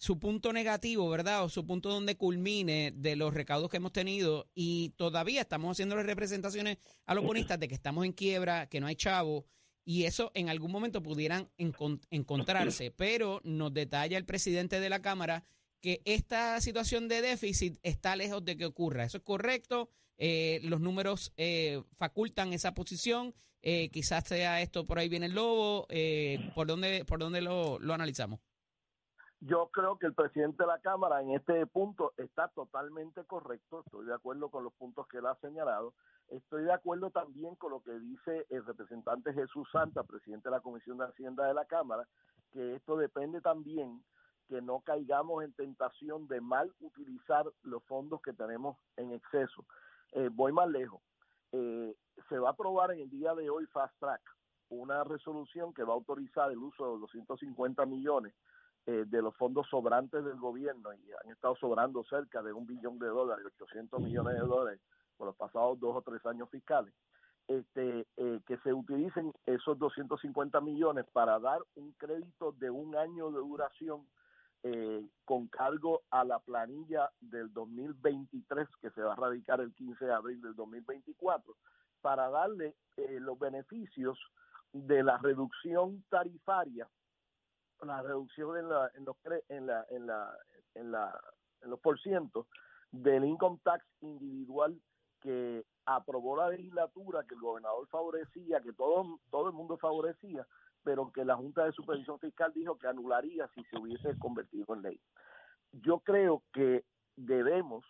su 0.00 0.18
punto 0.18 0.54
negativo, 0.54 1.10
¿verdad? 1.10 1.44
O 1.44 1.50
su 1.50 1.66
punto 1.66 1.90
donde 1.90 2.16
culmine 2.16 2.90
de 2.96 3.16
los 3.16 3.34
recaudos 3.34 3.68
que 3.68 3.76
hemos 3.76 3.92
tenido 3.92 4.48
y 4.54 4.94
todavía 4.96 5.42
estamos 5.42 5.72
haciendo 5.72 5.94
las 5.94 6.06
representaciones 6.06 6.78
a 7.04 7.14
los 7.14 7.22
bonistas 7.22 7.60
de 7.60 7.68
que 7.68 7.74
estamos 7.74 8.06
en 8.06 8.12
quiebra, 8.12 8.66
que 8.66 8.80
no 8.80 8.86
hay 8.86 8.96
chavo 8.96 9.44
y 9.84 10.04
eso 10.04 10.30
en 10.32 10.48
algún 10.48 10.72
momento 10.72 11.02
pudieran 11.02 11.50
encontrarse, 11.58 12.90
pero 12.90 13.42
nos 13.44 13.74
detalla 13.74 14.16
el 14.16 14.24
presidente 14.24 14.80
de 14.80 14.88
la 14.88 15.02
Cámara 15.02 15.44
que 15.82 16.00
esta 16.06 16.58
situación 16.62 17.06
de 17.06 17.20
déficit 17.20 17.78
está 17.82 18.16
lejos 18.16 18.42
de 18.42 18.56
que 18.56 18.64
ocurra. 18.64 19.04
¿Eso 19.04 19.18
es 19.18 19.22
correcto? 19.22 19.90
Eh, 20.16 20.60
los 20.62 20.80
números 20.80 21.34
eh, 21.36 21.82
facultan 21.98 22.54
esa 22.54 22.72
posición. 22.72 23.34
Eh, 23.60 23.90
quizás 23.90 24.24
sea 24.26 24.62
esto, 24.62 24.86
por 24.86 24.98
ahí 24.98 25.10
viene 25.10 25.26
el 25.26 25.34
lobo. 25.34 25.86
¿Por 26.54 26.66
dónde, 26.66 27.04
por 27.04 27.18
dónde 27.18 27.42
lo, 27.42 27.78
lo 27.78 27.92
analizamos? 27.92 28.40
Yo 29.42 29.68
creo 29.72 29.96
que 29.98 30.06
el 30.06 30.12
presidente 30.12 30.64
de 30.64 30.66
la 30.66 30.80
Cámara 30.80 31.22
en 31.22 31.30
este 31.30 31.64
punto 31.66 32.12
está 32.18 32.48
totalmente 32.48 33.24
correcto, 33.24 33.82
estoy 33.86 34.04
de 34.04 34.12
acuerdo 34.12 34.50
con 34.50 34.64
los 34.64 34.72
puntos 34.74 35.06
que 35.08 35.16
él 35.16 35.26
ha 35.26 35.34
señalado, 35.36 35.94
estoy 36.28 36.64
de 36.64 36.72
acuerdo 36.74 37.08
también 37.10 37.54
con 37.54 37.70
lo 37.70 37.82
que 37.82 37.98
dice 37.98 38.46
el 38.50 38.66
representante 38.66 39.32
Jesús 39.32 39.66
Santa, 39.72 40.02
presidente 40.02 40.50
de 40.50 40.56
la 40.56 40.60
Comisión 40.60 40.98
de 40.98 41.06
Hacienda 41.06 41.46
de 41.46 41.54
la 41.54 41.64
Cámara, 41.64 42.06
que 42.52 42.74
esto 42.74 42.98
depende 42.98 43.40
también 43.40 44.04
que 44.46 44.60
no 44.60 44.80
caigamos 44.80 45.42
en 45.42 45.54
tentación 45.54 46.28
de 46.28 46.42
mal 46.42 46.70
utilizar 46.80 47.46
los 47.62 47.82
fondos 47.84 48.20
que 48.20 48.34
tenemos 48.34 48.76
en 48.98 49.12
exceso. 49.12 49.64
Eh, 50.12 50.28
voy 50.30 50.52
más 50.52 50.68
lejos. 50.68 51.00
Eh, 51.52 51.96
se 52.28 52.38
va 52.38 52.48
a 52.48 52.52
aprobar 52.52 52.90
en 52.90 53.00
el 53.00 53.10
día 53.10 53.34
de 53.34 53.48
hoy 53.48 53.64
Fast 53.66 53.98
Track 54.00 54.20
una 54.68 55.02
resolución 55.02 55.72
que 55.72 55.82
va 55.82 55.94
a 55.94 55.96
autorizar 55.96 56.50
el 56.50 56.58
uso 56.58 56.92
de 56.92 57.00
250 57.00 57.86
millones 57.86 58.34
eh, 58.86 59.04
de 59.06 59.20
los 59.20 59.36
fondos 59.36 59.68
sobrantes 59.68 60.24
del 60.24 60.38
gobierno 60.38 60.94
y 60.94 61.12
han 61.22 61.30
estado 61.30 61.54
sobrando 61.56 62.02
cerca 62.04 62.42
de 62.42 62.54
un 62.54 62.66
billón 62.66 62.98
de 62.98 63.08
dólares, 63.08 63.44
800 63.60 64.00
millones 64.00 64.34
de 64.34 64.40
dólares 64.40 64.80
por 65.18 65.26
los 65.26 65.36
pasados 65.36 65.78
dos 65.78 65.96
o 65.96 66.02
tres 66.02 66.24
años 66.24 66.48
fiscales, 66.48 66.94
este, 67.46 68.06
eh, 68.16 68.40
que 68.46 68.56
se 68.58 68.72
utilicen 68.72 69.34
esos 69.44 69.78
250 69.78 70.62
millones 70.62 71.04
para 71.12 71.38
dar 71.38 71.60
un 71.74 71.92
crédito 71.98 72.52
de 72.52 72.70
un 72.70 72.96
año 72.96 73.30
de 73.30 73.38
duración 73.38 74.06
eh, 74.62 75.06
con 75.26 75.48
cargo 75.48 76.00
a 76.10 76.24
la 76.24 76.38
planilla 76.38 77.10
del 77.20 77.52
2023 77.52 78.66
que 78.80 78.90
se 78.90 79.02
va 79.02 79.12
a 79.12 79.16
radicar 79.16 79.60
el 79.60 79.74
15 79.74 80.06
de 80.06 80.12
abril 80.12 80.40
del 80.40 80.54
2024 80.54 81.54
para 82.00 82.30
darle 82.30 82.74
los 83.20 83.38
beneficios 83.38 84.18
de 84.72 85.02
la 85.02 85.18
reducción 85.18 86.02
tarifaria 86.08 86.88
la 87.82 88.02
reducción 88.02 88.56
en, 88.56 88.68
la, 88.68 88.90
en, 88.94 89.04
los, 89.04 89.16
en, 89.48 89.66
la, 89.66 89.86
en, 89.90 90.06
la, 90.06 90.38
en, 90.74 90.92
la, 90.92 91.20
en 91.62 91.70
los 91.70 91.80
del 92.90 93.24
income 93.24 93.58
tax 93.62 93.84
individual 94.00 94.80
que 95.20 95.64
aprobó 95.84 96.36
la 96.36 96.48
legislatura, 96.48 97.24
que 97.24 97.34
el 97.34 97.40
gobernador 97.40 97.86
favorecía, 97.88 98.60
que 98.60 98.72
todo, 98.72 99.20
todo 99.30 99.48
el 99.48 99.54
mundo 99.54 99.76
favorecía, 99.76 100.46
pero 100.82 101.12
que 101.12 101.24
la 101.24 101.36
Junta 101.36 101.64
de 101.64 101.72
Supervisión 101.72 102.18
Fiscal 102.18 102.52
dijo 102.54 102.78
que 102.78 102.88
anularía 102.88 103.48
si 103.54 103.62
se 103.64 103.78
hubiese 103.78 104.18
convertido 104.18 104.74
en 104.74 104.82
ley. 104.82 105.00
Yo 105.72 106.00
creo 106.00 106.42
que 106.52 106.84
debemos 107.16 107.84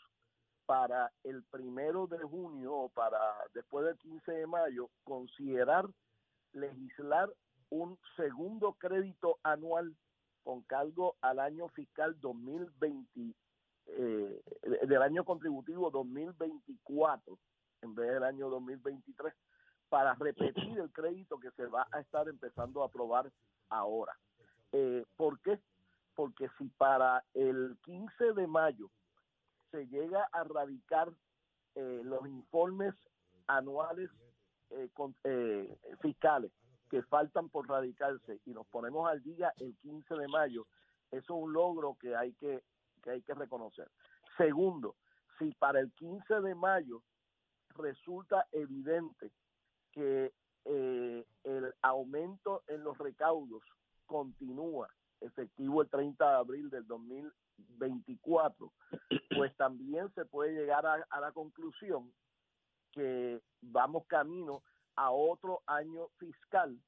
para 0.67 1.11
el 1.25 1.43
primero 1.45 2.07
de 2.07 2.19
junio 2.19 2.75
o 2.75 2.89
para 2.91 3.19
después 3.55 3.85
del 3.87 3.99
15 3.99 4.33
de 4.33 4.47
mayo 4.47 4.91
considerar 5.05 5.87
legislar 6.53 7.29
un 7.71 7.99
segundo 8.17 8.75
crédito 8.75 9.39
anual 9.43 9.95
con 10.43 10.63
cargo 10.63 11.17
al 11.21 11.39
año 11.39 11.69
fiscal 11.69 12.19
2020 12.21 13.35
eh, 13.87 14.43
del 14.63 15.03
año 15.03 15.25
contributivo 15.25 15.91
2024 15.91 17.39
en 17.83 17.95
vez 17.95 18.13
del 18.13 18.25
año 18.25 18.49
2023 18.49 19.33
para 19.89 20.15
repetir 20.15 20.79
el 20.79 20.91
crédito 20.93 21.39
que 21.39 21.51
se 21.53 21.67
va 21.67 21.87
a 21.91 22.01
estar 22.01 22.29
empezando 22.29 22.83
a 22.83 22.87
aprobar 22.87 23.31
ahora. 23.69 24.17
Eh, 24.73 25.05
¿Por 25.17 25.41
qué? 25.41 25.59
Porque 26.15 26.49
si 26.59 26.69
para 26.71 27.25
el 27.35 27.77
15 27.85 28.33
de 28.35 28.47
mayo 28.47 28.91
se 29.71 29.87
llega 29.87 30.29
a 30.33 30.45
radicar 30.45 31.13
eh, 31.75 32.03
los 32.05 32.27
informes 32.27 32.95
anuales 33.47 34.11
eh, 34.71 34.89
eh, 35.25 35.79
fiscales 36.01 36.53
que 36.91 37.03
faltan 37.05 37.49
por 37.49 37.69
radicarse 37.69 38.41
y 38.45 38.51
nos 38.51 38.67
ponemos 38.67 39.09
al 39.09 39.23
día 39.23 39.55
el 39.59 39.77
15 39.79 40.15
de 40.17 40.29
mayo, 40.29 40.67
eso 41.11 41.19
es 41.19 41.31
un 41.31 41.53
logro 41.53 41.97
que 42.01 42.17
hay 42.17 42.35
que, 42.35 42.63
que 43.03 43.11
hay 43.11 43.23
que 43.23 43.35
reconocer. 43.35 43.89
Segundo, 44.37 44.97
si 45.39 45.53
para 45.53 45.81
el 45.81 45.93
15 45.93 46.41
de 46.41 46.55
mayo 46.55 47.03
resulta 47.77 48.47
evidente 48.51 49.33
que 49.93 50.33
eh, 50.65 51.27
el 51.45 51.75
aumento 51.83 52.63
en 52.67 52.83
los 52.83 52.99
recaudos 52.99 53.63
continúa 54.07 54.89
efectivo 55.21 55.83
el 55.83 55.89
30 55.89 56.29
de 56.29 56.37
abril 56.37 56.71
del 56.71 56.87
2024, 56.87 58.73
pues 59.37 59.57
también 59.57 60.13
se 60.15 60.25
puede 60.25 60.53
llegar 60.53 60.87
a, 60.87 61.07
a 61.11 61.21
la 61.21 61.33
conclusión 61.33 62.13
que 62.93 63.41
vamos 63.61 64.07
camino 64.07 64.63
a 65.01 65.11
otro 65.11 65.63
año 65.67 66.09
fiscal 66.19 66.79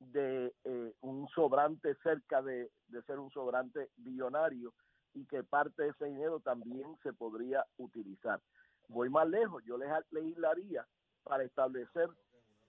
de 0.00 0.52
eh, 0.64 0.94
un 1.00 1.28
sobrante 1.28 1.94
cerca 2.02 2.42
de, 2.42 2.72
de 2.88 3.02
ser 3.02 3.20
un 3.20 3.30
sobrante 3.30 3.88
billonario 3.98 4.74
y 5.14 5.24
que 5.26 5.44
parte 5.44 5.84
de 5.84 5.90
ese 5.90 6.06
dinero 6.06 6.40
también 6.40 6.98
se 7.04 7.12
podría 7.12 7.64
utilizar. 7.76 8.40
Voy 8.88 9.10
más 9.10 9.28
lejos, 9.28 9.62
yo 9.64 9.78
les 9.78 9.88
legislaría 10.10 10.84
para 11.22 11.44
establecer 11.44 12.10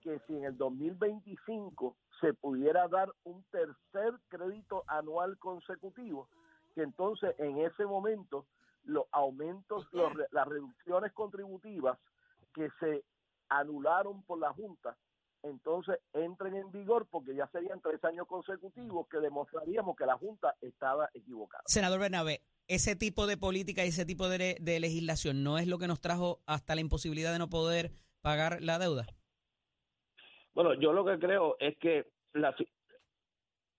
que 0.00 0.20
si 0.28 0.36
en 0.36 0.44
el 0.44 0.56
2025 0.56 1.96
se 2.20 2.32
pudiera 2.32 2.86
dar 2.86 3.10
un 3.24 3.42
tercer 3.50 4.14
crédito 4.28 4.84
anual 4.86 5.36
consecutivo, 5.38 6.28
que 6.76 6.82
entonces 6.82 7.34
en 7.38 7.58
ese 7.58 7.84
momento 7.84 8.46
los 8.84 9.06
aumentos, 9.10 9.88
los, 9.90 10.12
las 10.30 10.46
reducciones 10.46 11.12
contributivas 11.12 11.98
que 12.52 12.70
se 12.78 13.02
anularon 13.64 14.22
por 14.24 14.38
la 14.38 14.52
Junta, 14.52 14.96
entonces 15.42 15.98
entren 16.12 16.54
en 16.56 16.70
vigor 16.70 17.06
porque 17.10 17.34
ya 17.34 17.46
serían 17.48 17.80
tres 17.80 18.02
años 18.04 18.26
consecutivos 18.26 19.06
que 19.08 19.18
demostraríamos 19.18 19.96
que 19.96 20.06
la 20.06 20.16
Junta 20.16 20.54
estaba 20.60 21.08
equivocada. 21.12 21.64
Senador 21.66 22.00
Bernabé, 22.00 22.40
ese 22.68 22.96
tipo 22.96 23.26
de 23.26 23.36
política 23.36 23.84
y 23.84 23.88
ese 23.88 24.06
tipo 24.06 24.28
de, 24.28 24.56
de 24.60 24.80
legislación 24.80 25.42
no 25.42 25.58
es 25.58 25.66
lo 25.66 25.78
que 25.78 25.88
nos 25.88 26.00
trajo 26.00 26.40
hasta 26.46 26.74
la 26.74 26.80
imposibilidad 26.80 27.32
de 27.32 27.38
no 27.38 27.48
poder 27.48 27.90
pagar 28.22 28.62
la 28.62 28.78
deuda. 28.78 29.06
Bueno, 30.54 30.74
yo 30.74 30.92
lo 30.92 31.04
que 31.04 31.18
creo 31.18 31.56
es 31.58 31.76
que 31.78 32.06
la, 32.32 32.54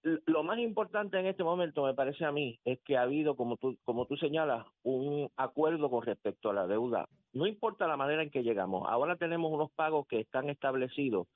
lo 0.03 0.43
más 0.43 0.59
importante 0.59 1.19
en 1.19 1.25
este 1.25 1.43
momento, 1.43 1.83
me 1.83 1.93
parece 1.93 2.25
a 2.25 2.31
mí, 2.31 2.59
es 2.63 2.79
que 2.85 2.97
ha 2.97 3.03
habido, 3.03 3.35
como 3.35 3.57
tú, 3.57 3.77
como 3.83 4.05
tú 4.05 4.17
señalas, 4.17 4.65
un 4.83 5.31
acuerdo 5.35 5.89
con 5.89 6.05
respecto 6.05 6.49
a 6.49 6.53
la 6.53 6.67
deuda. 6.67 7.07
No 7.35 7.45
importa 7.45 7.85
la 7.85 7.97
manera 7.97 8.23
en 8.23 8.31
que 8.31 8.43
llegamos, 8.43 8.87
ahora 8.87 9.17
tenemos 9.17 9.51
unos 9.51 9.69
pagos 9.71 10.07
que 10.07 10.21
están 10.21 10.49
establecidos 10.49 11.27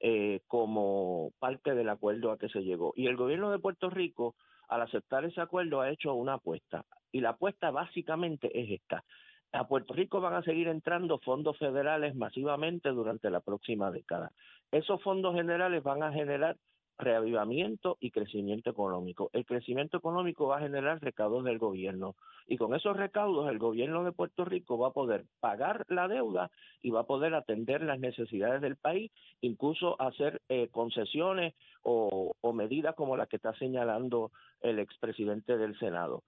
eh, 0.00 0.40
como 0.48 1.30
parte 1.38 1.76
del 1.76 1.88
acuerdo 1.88 2.32
a 2.32 2.38
que 2.38 2.48
se 2.48 2.64
llegó. 2.64 2.92
Y 2.96 3.06
el 3.06 3.16
gobierno 3.16 3.52
de 3.52 3.60
Puerto 3.60 3.88
Rico, 3.88 4.34
al 4.66 4.82
aceptar 4.82 5.24
ese 5.24 5.40
acuerdo, 5.40 5.80
ha 5.80 5.90
hecho 5.90 6.12
una 6.12 6.34
apuesta. 6.34 6.84
Y 7.12 7.20
la 7.20 7.30
apuesta 7.30 7.70
básicamente 7.70 8.50
es 8.52 8.80
esta. 8.80 9.04
A 9.52 9.68
Puerto 9.68 9.94
Rico 9.94 10.20
van 10.20 10.34
a 10.34 10.42
seguir 10.42 10.66
entrando 10.66 11.20
fondos 11.20 11.56
federales 11.56 12.16
masivamente 12.16 12.88
durante 12.88 13.30
la 13.30 13.40
próxima 13.40 13.92
década. 13.92 14.32
Esos 14.72 15.00
fondos 15.04 15.36
generales 15.36 15.84
van 15.84 16.02
a 16.02 16.12
generar 16.12 16.56
reavivamiento 16.98 17.96
y 18.00 18.10
crecimiento 18.10 18.70
económico. 18.70 19.30
El 19.32 19.44
crecimiento 19.44 19.96
económico 19.96 20.46
va 20.46 20.58
a 20.58 20.60
generar 20.60 21.00
recaudos 21.02 21.44
del 21.44 21.58
gobierno 21.58 22.14
y 22.46 22.56
con 22.56 22.74
esos 22.74 22.96
recaudos 22.96 23.50
el 23.50 23.58
gobierno 23.58 24.04
de 24.04 24.12
Puerto 24.12 24.44
Rico 24.44 24.78
va 24.78 24.88
a 24.88 24.92
poder 24.92 25.24
pagar 25.40 25.84
la 25.88 26.08
deuda 26.08 26.50
y 26.82 26.90
va 26.90 27.00
a 27.00 27.06
poder 27.06 27.34
atender 27.34 27.82
las 27.82 27.98
necesidades 27.98 28.60
del 28.60 28.76
país, 28.76 29.10
incluso 29.40 30.00
hacer 30.00 30.40
eh, 30.48 30.68
concesiones 30.70 31.54
o, 31.82 32.32
medidas 32.52 32.94
como 32.94 33.16
la 33.16 33.26
que 33.26 33.36
está 33.36 33.52
señalando 33.54 34.30
el 34.60 34.78
expresidente 34.78 35.58
del 35.58 35.76
Senado. 35.78 36.22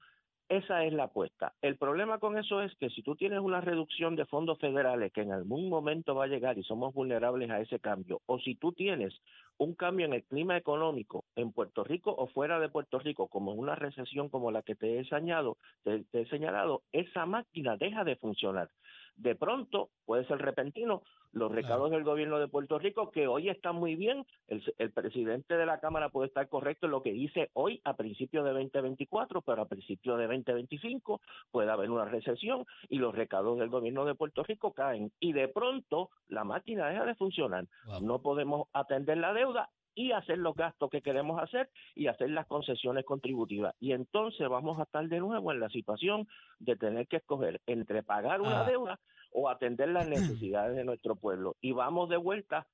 Esa 0.49 0.85
es 0.85 0.93
la 0.93 1.05
apuesta. 1.05 1.55
El 1.61 1.77
problema 1.77 2.19
con 2.19 2.39
eso 2.39 2.63
es 2.63 2.75
que 2.77 2.91
si 2.91 3.03
tú 3.03 3.17
tienes 3.17 3.41
una 3.41 3.61
reducción 3.61 4.15
de 4.15 4.27
fondos 4.27 4.59
federales 4.59 5.13
que 5.13 5.23
en 5.23 5.33
algún 5.33 5.69
momento 5.69 6.15
va 6.15 6.25
a 6.25 6.29
llegar 6.29 6.57
y 6.57 6.63
somos 6.63 6.95
vulnerables 6.95 7.51
a 7.51 7.61
ese 7.61 7.81
cambio, 7.81 8.21
o 8.27 8.39
si 8.39 8.55
tú 8.55 8.73
tienes 8.73 9.15
un 9.59 9.75
cambio 9.75 10.07
en 10.07 10.13
el 10.13 10.25
clima 10.25 10.57
económico 10.57 11.25
en 11.35 11.53
Puerto 11.53 11.85
Rico 11.85 12.15
o 12.17 12.27
fuera 12.29 12.61
de 12.61 12.69
Puerto 12.69 12.99
Rico, 12.99 13.29
como 13.29 13.53
una 13.53 13.75
recesión 13.75 14.29
como 14.29 14.51
la 14.51 14.63
que 14.63 14.75
te 14.75 14.99
he 14.99 15.05
señalado, 15.05 15.57
te 15.85 16.05
he 16.13 16.27
señalado 16.27 16.83
esa 16.93 17.27
máquina 17.27 17.77
deja 17.77 18.05
de 18.05 18.17
funcionar 18.17 18.69
de 19.17 19.35
pronto, 19.35 19.91
puede 20.05 20.27
ser 20.27 20.39
repentino, 20.39 21.03
los 21.33 21.53
recados 21.53 21.91
del 21.91 22.05
gobierno 22.05 22.39
de 22.39 22.49
Puerto 22.49 22.79
Rico, 22.79 23.11
que 23.11 23.27
hoy 23.27 23.51
están 23.51 23.77
muy 23.77 23.95
bien, 23.95 24.25
el, 24.49 24.63
el, 24.79 24.91
presidente 24.91 25.57
de 25.57 25.67
la 25.67 25.81
Cámara 25.81 26.09
puede 26.09 26.29
estar 26.29 26.49
correcto 26.49 26.87
en 26.87 26.93
lo 26.93 27.03
que 27.03 27.13
dice 27.13 27.51
hoy 27.53 27.81
a 27.85 27.95
principios 27.95 28.45
de 28.45 28.53
2024, 28.53 29.43
pero 29.43 29.63
a 29.63 29.69
principios 29.69 30.19
de 30.19 30.27
2025 30.27 31.21
puede 31.51 31.71
haber 31.71 31.91
una 31.91 32.07
recesión 32.07 32.65
y 32.89 32.99
los 32.99 33.15
recados 33.15 33.59
del 33.59 33.69
gobierno 33.69 34.07
de 34.07 34.15
Puerto 34.15 34.45
Rico 34.45 34.73
caen. 34.73 35.13
Y 35.21 35.33
de 35.33 35.49
pronto 35.49 36.11
la 36.29 36.45
máquina 36.45 36.89
deja 36.89 37.05
de 37.05 37.15
funcionar. 37.15 37.67
Wow. 37.87 38.01
No 38.01 38.23
podemos 38.23 38.69
atender 38.73 39.19
la 39.19 39.35
deuda 39.35 39.69
y 39.97 40.13
hacer 40.13 40.39
los 40.39 40.55
gastos 40.55 40.91
que 40.91 41.01
queremos 41.01 41.43
hacer 41.43 41.69
y 41.95 42.07
hacer 42.07 42.31
las 42.31 42.47
concesiones 42.47 43.05
contributivas. 43.05 43.75
Y 43.81 43.93
entonces 43.93 44.47
vamos 44.49 44.79
a 44.79 44.83
estar 44.83 45.09
de 45.09 45.19
nuevo 45.19 45.51
en 45.51 45.59
la 45.59 45.71
situación 45.71 46.29
de 46.61 46.77
tener 46.77 47.09
que 47.09 47.17
escoger 47.17 47.61
entre 47.67 48.03
pagar 48.03 48.43
una 48.43 48.61
ah. 48.61 48.65
deuda 48.69 49.01
o 49.33 49.49
atender 49.49 49.89
las 49.89 50.07
necesidades 50.41 50.77
de 50.77 50.85
nuestro 50.85 51.17
pueblo. 51.17 51.57
Y 51.63 51.73
vamos 51.73 52.11
de 52.11 52.19
vuelta 52.19 52.67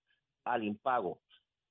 al 0.45 0.65
impago, 0.65 1.21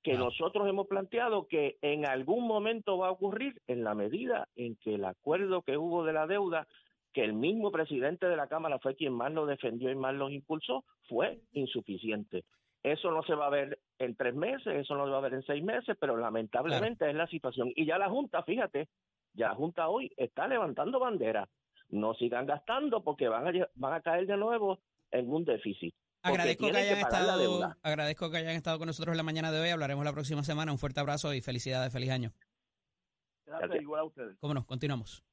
que 0.02 0.14
ah. 0.14 0.20
nosotros 0.20 0.68
hemos 0.70 0.88
planteado 0.88 1.48
que 1.48 1.78
en 1.82 2.06
algún 2.06 2.48
momento 2.48 2.98
va 2.98 3.10
a 3.10 3.12
ocurrir 3.12 3.62
en 3.68 3.84
la 3.84 3.94
medida 3.94 4.48
en 4.56 4.78
que 4.78 4.96
el 4.96 5.04
acuerdo 5.04 5.64
que 5.64 5.78
hubo 5.78 6.06
de 6.06 6.14
la 6.14 6.28
deuda 6.28 6.66
que 7.12 7.26
el 7.26 7.34
mismo 7.34 7.72
presidente 7.72 8.26
de 8.26 8.38
la 8.38 8.48
Cámara 8.48 8.80
fue 8.80 8.96
quien 8.96 9.12
más 9.12 9.34
lo 9.34 9.46
defendió 9.46 9.92
y 9.92 9.96
más 9.96 10.16
lo 10.16 10.30
impulsó, 10.30 10.86
fue 11.10 11.42
insuficiente. 11.52 12.46
Eso 12.84 13.12
no 13.12 13.22
se 13.24 13.36
va 13.36 13.48
a 13.48 13.52
ver 13.52 13.80
en 14.00 14.15
tres 14.15 14.34
meses, 14.34 14.74
eso 14.76 14.96
no 14.96 15.06
se 15.06 15.12
va 15.12 15.20
a 15.20 15.22
ver 15.22 15.36
en 15.36 15.44
seis 15.44 15.63
meses, 15.63 15.96
pero 16.00 16.17
lamentablemente 16.17 17.00
claro. 17.00 17.12
es 17.12 17.17
la 17.17 17.28
situación. 17.28 17.72
Y 17.76 17.86
ya 17.86 17.98
la 17.98 18.10
Junta, 18.10 18.41
fíjate, 18.44 18.89
ya 19.34 19.50
la 19.50 19.56
Junta 19.56 19.88
hoy 19.88 20.12
está 20.17 20.48
levantando 20.48 21.00
bandera. 21.00 21.48
No 21.89 22.13
sigan 22.15 22.46
gastando 22.46 23.04
porque 23.04 23.28
van 23.28 23.48
a, 23.48 23.67
van 23.76 23.94
a 23.94 24.02
caer 24.02 24.26
de 24.26 24.38
nuevo 24.38 24.80
en 25.12 25.32
un 25.32 25.46
déficit. 25.46 25.94
Agradezco 26.24 26.70
que, 26.72 26.78
hayan 26.78 26.96
que 26.96 27.02
estado, 27.02 27.76
agradezco 27.82 28.30
que 28.30 28.38
hayan 28.38 28.56
estado 28.56 28.78
con 28.78 28.88
nosotros 28.88 29.13
en 29.13 29.17
la 29.17 29.24
mañana 29.24 29.52
de 29.52 29.60
hoy. 29.60 29.70
Hablaremos 29.70 30.06
la 30.06 30.13
próxima 30.13 30.44
semana. 30.44 30.72
Un 30.72 30.78
fuerte 30.78 31.00
abrazo 31.00 31.34
y 31.34 31.41
felicidades. 31.41 31.91
Feliz 31.91 32.12
año. 32.12 32.32
Gracias, 33.46 33.82
igual 33.82 34.02
a 34.02 34.04
ustedes. 34.06 34.38
Cómo 34.39 34.54
no, 34.54 34.65
continuamos. 34.65 35.24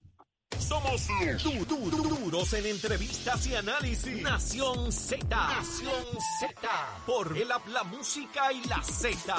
Somos 0.68 1.08
du 1.42 1.64
du 1.64 1.90
du 1.90 2.02
duros 2.02 2.52
en 2.52 2.66
entrevistas 2.66 3.46
y 3.46 3.54
análisis. 3.54 4.22
Nación 4.22 4.92
Z. 4.92 5.26
Nación 5.26 6.04
Z. 6.38 6.68
Por 7.06 7.34
el 7.38 7.48
la 7.48 7.84
música 7.84 8.52
y 8.52 8.62
la 8.68 8.82
Z. 8.82 9.34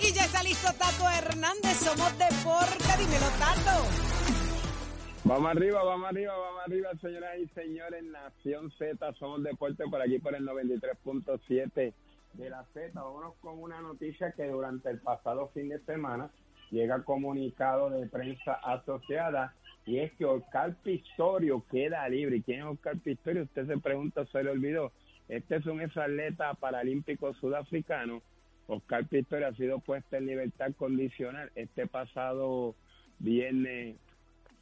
Y 0.00 0.12
ya 0.12 0.24
está 0.24 0.42
listo 0.42 0.72
Tato 0.72 1.08
Hernández. 1.10 1.76
Somos 1.78 2.18
Deporte. 2.18 2.98
Dímelo, 2.98 3.28
Tato. 3.38 3.86
Vamos 5.24 5.50
arriba, 5.52 5.84
vamos 5.84 6.08
arriba, 6.08 6.36
vamos 6.36 6.62
arriba, 6.66 6.90
señoras 7.00 7.38
y 7.38 7.46
señores. 7.54 8.02
Nación 8.02 8.72
Z, 8.76 9.12
somos 9.20 9.44
deporte 9.44 9.84
por 9.88 10.02
aquí 10.02 10.18
por 10.18 10.34
el 10.34 10.44
93.7 10.44 11.94
de 12.34 12.50
la 12.50 12.64
Z. 12.72 12.90
Vámonos 12.94 13.34
con 13.40 13.58
una 13.58 13.80
noticia 13.80 14.32
que 14.32 14.46
durante 14.46 14.90
el 14.90 15.00
pasado 15.00 15.50
fin 15.54 15.68
de 15.68 15.80
semana 15.80 16.30
llega 16.70 17.04
comunicado 17.04 17.90
de 17.90 18.06
prensa 18.06 18.54
asociada 18.54 19.54
y 19.84 19.98
es 19.98 20.12
que 20.12 20.24
Oscar 20.24 20.74
Pistorio 20.82 21.64
queda 21.70 22.08
libre. 22.08 22.36
¿Y 22.36 22.42
quién 22.42 22.60
es 22.60 22.66
Oscar 22.66 22.98
Pistorio? 22.98 23.42
Usted 23.42 23.66
se 23.66 23.78
pregunta, 23.78 24.24
se 24.26 24.42
le 24.42 24.50
olvidó. 24.50 24.92
Este 25.28 25.56
es 25.56 25.66
un 25.66 25.80
ex 25.80 25.96
atleta 25.96 26.54
paralímpico 26.54 27.34
sudafricano. 27.34 28.22
Oscar 28.66 29.06
Pistorio 29.06 29.48
ha 29.48 29.54
sido 29.54 29.80
puesto 29.80 30.16
en 30.16 30.26
libertad 30.26 30.72
condicional 30.76 31.50
este 31.54 31.86
pasado 31.86 32.74
viernes 33.18 33.96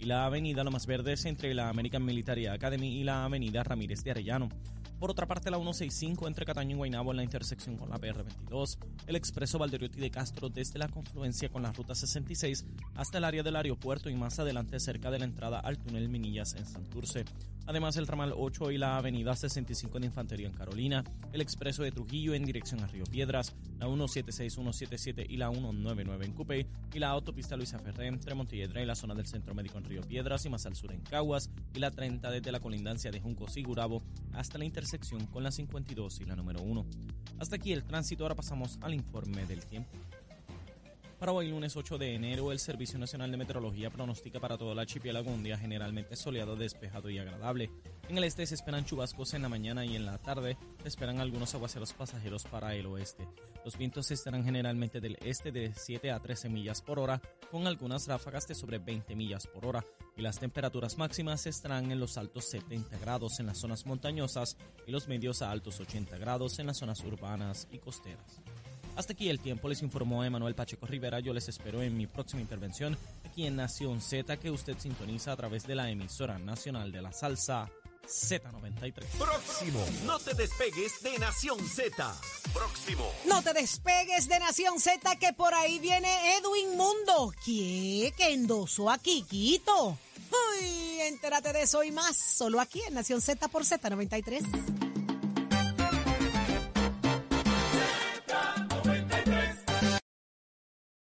y 0.00 0.06
la 0.06 0.24
avenida 0.24 0.64
Lomas 0.64 0.86
Verdes 0.86 1.26
entre 1.26 1.52
la 1.52 1.68
American 1.68 2.04
Military 2.04 2.46
Academy 2.46 3.00
y 3.00 3.04
la 3.04 3.24
avenida 3.24 3.62
Ramírez 3.62 4.02
de 4.02 4.12
Arellano. 4.12 4.48
Por 4.98 5.10
otra 5.10 5.26
parte, 5.26 5.50
la 5.50 5.56
165 5.56 6.28
entre 6.28 6.44
Cataño 6.44 6.76
y 6.76 6.78
Guaynabo 6.78 7.10
en 7.10 7.18
la 7.18 7.22
intersección 7.22 7.76
con 7.76 7.88
la 7.88 7.98
PR22, 7.98 8.78
el 9.06 9.16
expreso 9.16 9.58
Valderiotti 9.58 9.98
de 9.98 10.10
Castro 10.10 10.50
desde 10.50 10.78
la 10.78 10.88
confluencia 10.88 11.48
con 11.48 11.62
la 11.62 11.72
ruta 11.72 11.94
66 11.94 12.66
hasta 12.96 13.18
el 13.18 13.24
área 13.24 13.42
del 13.42 13.56
aeropuerto 13.56 14.10
y 14.10 14.14
más 14.14 14.38
adelante 14.38 14.78
cerca 14.78 15.10
de 15.10 15.18
la 15.18 15.24
entrada 15.24 15.60
al 15.60 15.78
túnel 15.78 16.08
Minillas 16.08 16.54
en 16.54 16.66
Santurce. 16.66 17.24
Además, 17.70 17.96
el 17.98 18.08
ramal 18.08 18.34
8 18.36 18.72
y 18.72 18.78
la 18.78 18.96
avenida 18.96 19.36
65 19.36 20.00
de 20.00 20.06
Infantería 20.06 20.48
en 20.48 20.52
Carolina, 20.52 21.04
el 21.32 21.40
expreso 21.40 21.84
de 21.84 21.92
Trujillo 21.92 22.34
en 22.34 22.44
dirección 22.44 22.80
a 22.80 22.88
Río 22.88 23.04
Piedras, 23.04 23.54
la 23.78 23.86
176, 23.86 24.52
177 24.54 25.24
y 25.28 25.36
la 25.36 25.50
199 25.50 26.26
en 26.26 26.32
Cupey 26.32 26.66
y 26.92 26.98
la 26.98 27.10
autopista 27.10 27.56
Luisa 27.56 27.78
Ferré 27.78 28.08
entre 28.08 28.34
Montelledra 28.34 28.82
y 28.82 28.86
la 28.86 28.96
zona 28.96 29.14
del 29.14 29.28
Centro 29.28 29.54
Médico 29.54 29.78
en 29.78 29.84
Río 29.84 30.00
Piedras 30.00 30.44
y 30.46 30.48
más 30.48 30.66
al 30.66 30.74
sur 30.74 30.90
en 30.90 31.02
Caguas 31.02 31.48
y 31.72 31.78
la 31.78 31.92
30 31.92 32.28
desde 32.32 32.50
la 32.50 32.58
colindancia 32.58 33.12
de 33.12 33.20
Junco 33.20 33.46
y 33.54 33.62
Gurabo 33.62 34.02
hasta 34.32 34.58
la 34.58 34.64
intersección 34.64 35.26
con 35.26 35.44
la 35.44 35.52
52 35.52 36.22
y 36.22 36.24
la 36.24 36.34
número 36.34 36.62
1. 36.62 36.84
Hasta 37.38 37.54
aquí 37.54 37.72
el 37.72 37.84
tránsito, 37.84 38.24
ahora 38.24 38.34
pasamos 38.34 38.80
al 38.82 38.94
informe 38.94 39.46
del 39.46 39.64
tiempo. 39.64 39.96
Para 41.20 41.32
hoy, 41.32 41.48
lunes 41.50 41.76
8 41.76 41.98
de 41.98 42.14
enero, 42.14 42.50
el 42.50 42.58
Servicio 42.58 42.98
Nacional 42.98 43.30
de 43.30 43.36
Meteorología 43.36 43.90
pronostica 43.90 44.40
para 44.40 44.56
todo 44.56 44.72
el 44.72 44.78
archipiélago 44.78 45.30
un 45.30 45.42
día 45.42 45.58
generalmente 45.58 46.16
soleado, 46.16 46.56
despejado 46.56 47.10
y 47.10 47.18
agradable. 47.18 47.70
En 48.08 48.16
el 48.16 48.24
este 48.24 48.46
se 48.46 48.54
esperan 48.54 48.86
chubascos 48.86 49.34
en 49.34 49.42
la 49.42 49.50
mañana 49.50 49.84
y 49.84 49.96
en 49.96 50.06
la 50.06 50.16
tarde 50.16 50.56
se 50.80 50.88
esperan 50.88 51.20
algunos 51.20 51.54
aguaceros 51.54 51.92
pasajeros 51.92 52.44
para 52.44 52.74
el 52.74 52.86
oeste. 52.86 53.28
Los 53.66 53.76
vientos 53.76 54.10
estarán 54.10 54.44
generalmente 54.44 54.98
del 54.98 55.18
este 55.22 55.52
de 55.52 55.74
7 55.76 56.10
a 56.10 56.20
13 56.20 56.48
millas 56.48 56.80
por 56.80 56.98
hora, 56.98 57.20
con 57.50 57.66
algunas 57.66 58.08
ráfagas 58.08 58.48
de 58.48 58.54
sobre 58.54 58.78
20 58.78 59.14
millas 59.14 59.46
por 59.46 59.66
hora, 59.66 59.84
y 60.16 60.22
las 60.22 60.38
temperaturas 60.38 60.96
máximas 60.96 61.44
estarán 61.44 61.92
en 61.92 62.00
los 62.00 62.16
altos 62.16 62.46
70 62.48 62.96
grados 62.96 63.40
en 63.40 63.46
las 63.46 63.58
zonas 63.58 63.84
montañosas 63.84 64.56
y 64.86 64.90
los 64.90 65.06
medios 65.06 65.42
a 65.42 65.50
altos 65.50 65.80
80 65.80 66.16
grados 66.16 66.58
en 66.60 66.68
las 66.68 66.78
zonas 66.78 67.04
urbanas 67.04 67.68
y 67.70 67.78
costeras. 67.78 68.40
Hasta 69.00 69.14
aquí 69.14 69.30
el 69.30 69.40
tiempo, 69.40 69.66
les 69.66 69.80
informó 69.80 70.22
Emanuel 70.22 70.54
Pacheco 70.54 70.84
Rivera. 70.84 71.20
Yo 71.20 71.32
les 71.32 71.48
espero 71.48 71.80
en 71.80 71.96
mi 71.96 72.06
próxima 72.06 72.42
intervención 72.42 72.98
aquí 73.24 73.46
en 73.46 73.56
Nación 73.56 74.02
Z, 74.02 74.36
que 74.36 74.50
usted 74.50 74.76
sintoniza 74.78 75.32
a 75.32 75.36
través 75.36 75.66
de 75.66 75.74
la 75.74 75.90
emisora 75.90 76.38
nacional 76.38 76.92
de 76.92 77.00
la 77.00 77.10
salsa 77.10 77.70
Z93. 78.06 79.04
Próximo. 79.18 79.82
No 80.04 80.18
te 80.18 80.34
despegues 80.34 81.02
de 81.02 81.18
Nación 81.18 81.58
Z. 81.66 82.14
Próximo. 82.52 83.10
No 83.24 83.40
te 83.40 83.54
despegues 83.54 84.28
de 84.28 84.38
Nación 84.38 84.78
Z, 84.78 85.16
que 85.16 85.32
por 85.32 85.54
ahí 85.54 85.78
viene 85.78 86.36
Edwin 86.36 86.76
Mundo. 86.76 87.32
¿Qué? 87.42 88.12
Que 88.18 88.34
endosó 88.34 88.90
a 88.90 88.98
Kikito. 88.98 89.96
Uy, 90.30 91.00
entérate 91.00 91.54
de 91.54 91.62
eso 91.62 91.82
y 91.82 91.90
más, 91.90 92.18
solo 92.18 92.60
aquí 92.60 92.82
en 92.86 92.92
Nación 92.92 93.22
Z 93.22 93.48
por 93.48 93.62
Z93. 93.64 94.89